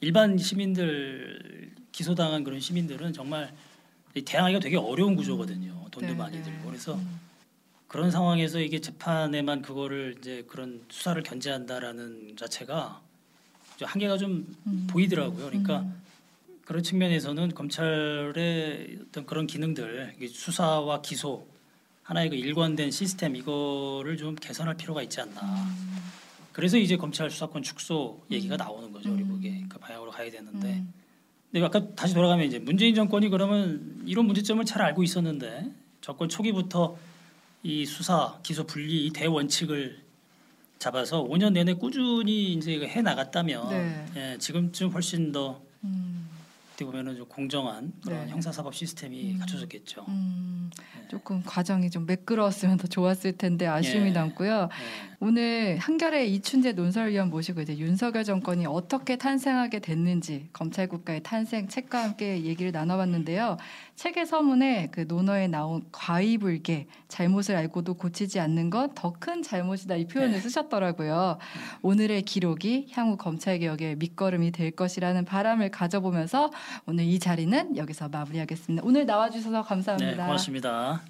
일반 0.00 0.38
시민들 0.38 1.72
기소당한 1.90 2.44
그런 2.44 2.60
시민들은 2.60 3.12
정말 3.12 3.52
이 4.14 4.22
대항하기가 4.22 4.60
되게 4.60 4.76
어려운 4.76 5.16
구조거든요. 5.16 5.86
돈도 5.90 6.06
네, 6.06 6.14
많이 6.14 6.36
네. 6.36 6.44
들고 6.44 6.68
그래서 6.68 6.94
음. 6.94 7.20
그런 7.88 8.12
상황에서 8.12 8.60
이게 8.60 8.80
재판에만 8.80 9.60
그거를 9.60 10.14
이제 10.18 10.44
그런 10.46 10.84
수사를 10.88 11.20
견제한다라는 11.20 12.36
자체가 12.36 13.02
좀 13.76 13.88
한계가 13.88 14.18
좀 14.18 14.46
음. 14.68 14.86
보이더라고요. 14.88 15.46
그러니까 15.46 15.80
음. 15.80 16.04
그런 16.64 16.82
측면에서는 16.82 17.54
검찰의 17.54 18.98
어떤 19.08 19.26
그런 19.26 19.46
기능들 19.46 20.16
수사와 20.30 21.02
기소 21.02 21.46
하나의 22.02 22.30
그 22.30 22.36
일관된 22.36 22.90
시스템 22.90 23.36
이거를 23.36 24.16
좀 24.16 24.34
개선할 24.34 24.76
필요가 24.76 25.02
있지 25.02 25.20
않나. 25.20 25.40
음. 25.42 25.96
그래서 26.52 26.78
이제 26.78 26.96
검찰 26.96 27.30
수사권 27.30 27.62
축소 27.62 28.22
얘기가 28.30 28.56
음. 28.56 28.58
나오는 28.58 28.92
거죠. 28.92 29.12
우리 29.12 29.22
음. 29.22 29.28
보기에 29.28 29.64
그 29.68 29.78
방향으로 29.78 30.10
가야 30.10 30.30
되는데. 30.30 30.68
음. 30.68 30.92
근데 31.50 31.64
아까 31.64 31.94
다시 31.94 32.14
돌아가면 32.14 32.46
이제 32.46 32.58
문재인 32.58 32.94
정권이 32.94 33.28
그러면 33.28 34.02
이런 34.06 34.26
문제점을 34.26 34.64
잘 34.64 34.82
알고 34.82 35.02
있었는데 35.02 35.70
정권 36.00 36.28
초기부터 36.28 36.96
이 37.62 37.86
수사 37.86 38.38
기소 38.42 38.64
분리 38.64 39.06
이 39.06 39.10
대원칙을 39.10 40.02
잡아서 40.78 41.22
5년 41.22 41.52
내내 41.52 41.74
꾸준히 41.74 42.52
이제 42.54 42.72
이거 42.74 42.86
해 42.86 43.00
나갔다면 43.02 43.68
네. 43.70 44.06
예, 44.16 44.38
지금쯤 44.38 44.90
훨씬 44.90 45.32
더 45.32 45.62
음. 45.84 46.28
어떻게 46.74 46.84
보면은 46.84 47.16
좀 47.16 47.26
공정한 47.26 47.92
그런 48.04 48.26
네. 48.26 48.32
형사사법 48.32 48.74
시스템이 48.74 49.34
음. 49.34 49.38
갖춰졌겠죠. 49.38 50.04
음. 50.08 50.70
네. 51.00 51.08
조금 51.08 51.42
과정이 51.44 51.88
좀 51.88 52.04
매끄러웠으면 52.04 52.78
더 52.78 52.88
좋았을 52.88 53.36
텐데 53.36 53.66
아쉬움이 53.66 54.08
예. 54.08 54.12
남고요. 54.12 54.68
예. 54.70 55.13
오늘 55.26 55.78
한결의 55.78 56.34
이춘재 56.34 56.72
논설위원 56.72 57.30
모시고 57.30 57.62
이제 57.62 57.78
윤석열 57.78 58.24
정권이 58.24 58.66
어떻게 58.66 59.16
탄생하게 59.16 59.78
됐는지 59.78 60.50
검찰 60.52 60.86
국가의 60.86 61.22
탄생 61.22 61.66
책과 61.66 62.02
함께 62.02 62.42
얘기를 62.44 62.72
나눠봤는데요. 62.72 63.56
책의 63.94 64.26
서문에 64.26 64.88
그 64.92 65.06
논어에 65.08 65.48
나온 65.48 65.82
과의불개 65.92 66.86
잘못을 67.08 67.56
알고도 67.56 67.94
고치지 67.94 68.38
않는 68.38 68.68
건 68.68 68.94
더 68.94 69.14
큰 69.18 69.42
잘못이다 69.42 69.96
이 69.96 70.06
표현을 70.06 70.34
네. 70.34 70.40
쓰셨더라고요. 70.40 71.38
오늘의 71.80 72.22
기록이 72.22 72.88
향후 72.92 73.16
검찰 73.16 73.58
개혁의 73.58 73.96
밑거름이 73.96 74.50
될 74.50 74.72
것이라는 74.72 75.24
바람을 75.24 75.70
가져보면서 75.70 76.50
오늘 76.84 77.04
이 77.04 77.18
자리는 77.18 77.78
여기서 77.78 78.10
마무리하겠습니다. 78.10 78.84
오늘 78.84 79.06
나와주셔서 79.06 79.62
감사합니다. 79.62 80.10
네, 80.10 80.16
고맙습니다. 80.16 81.00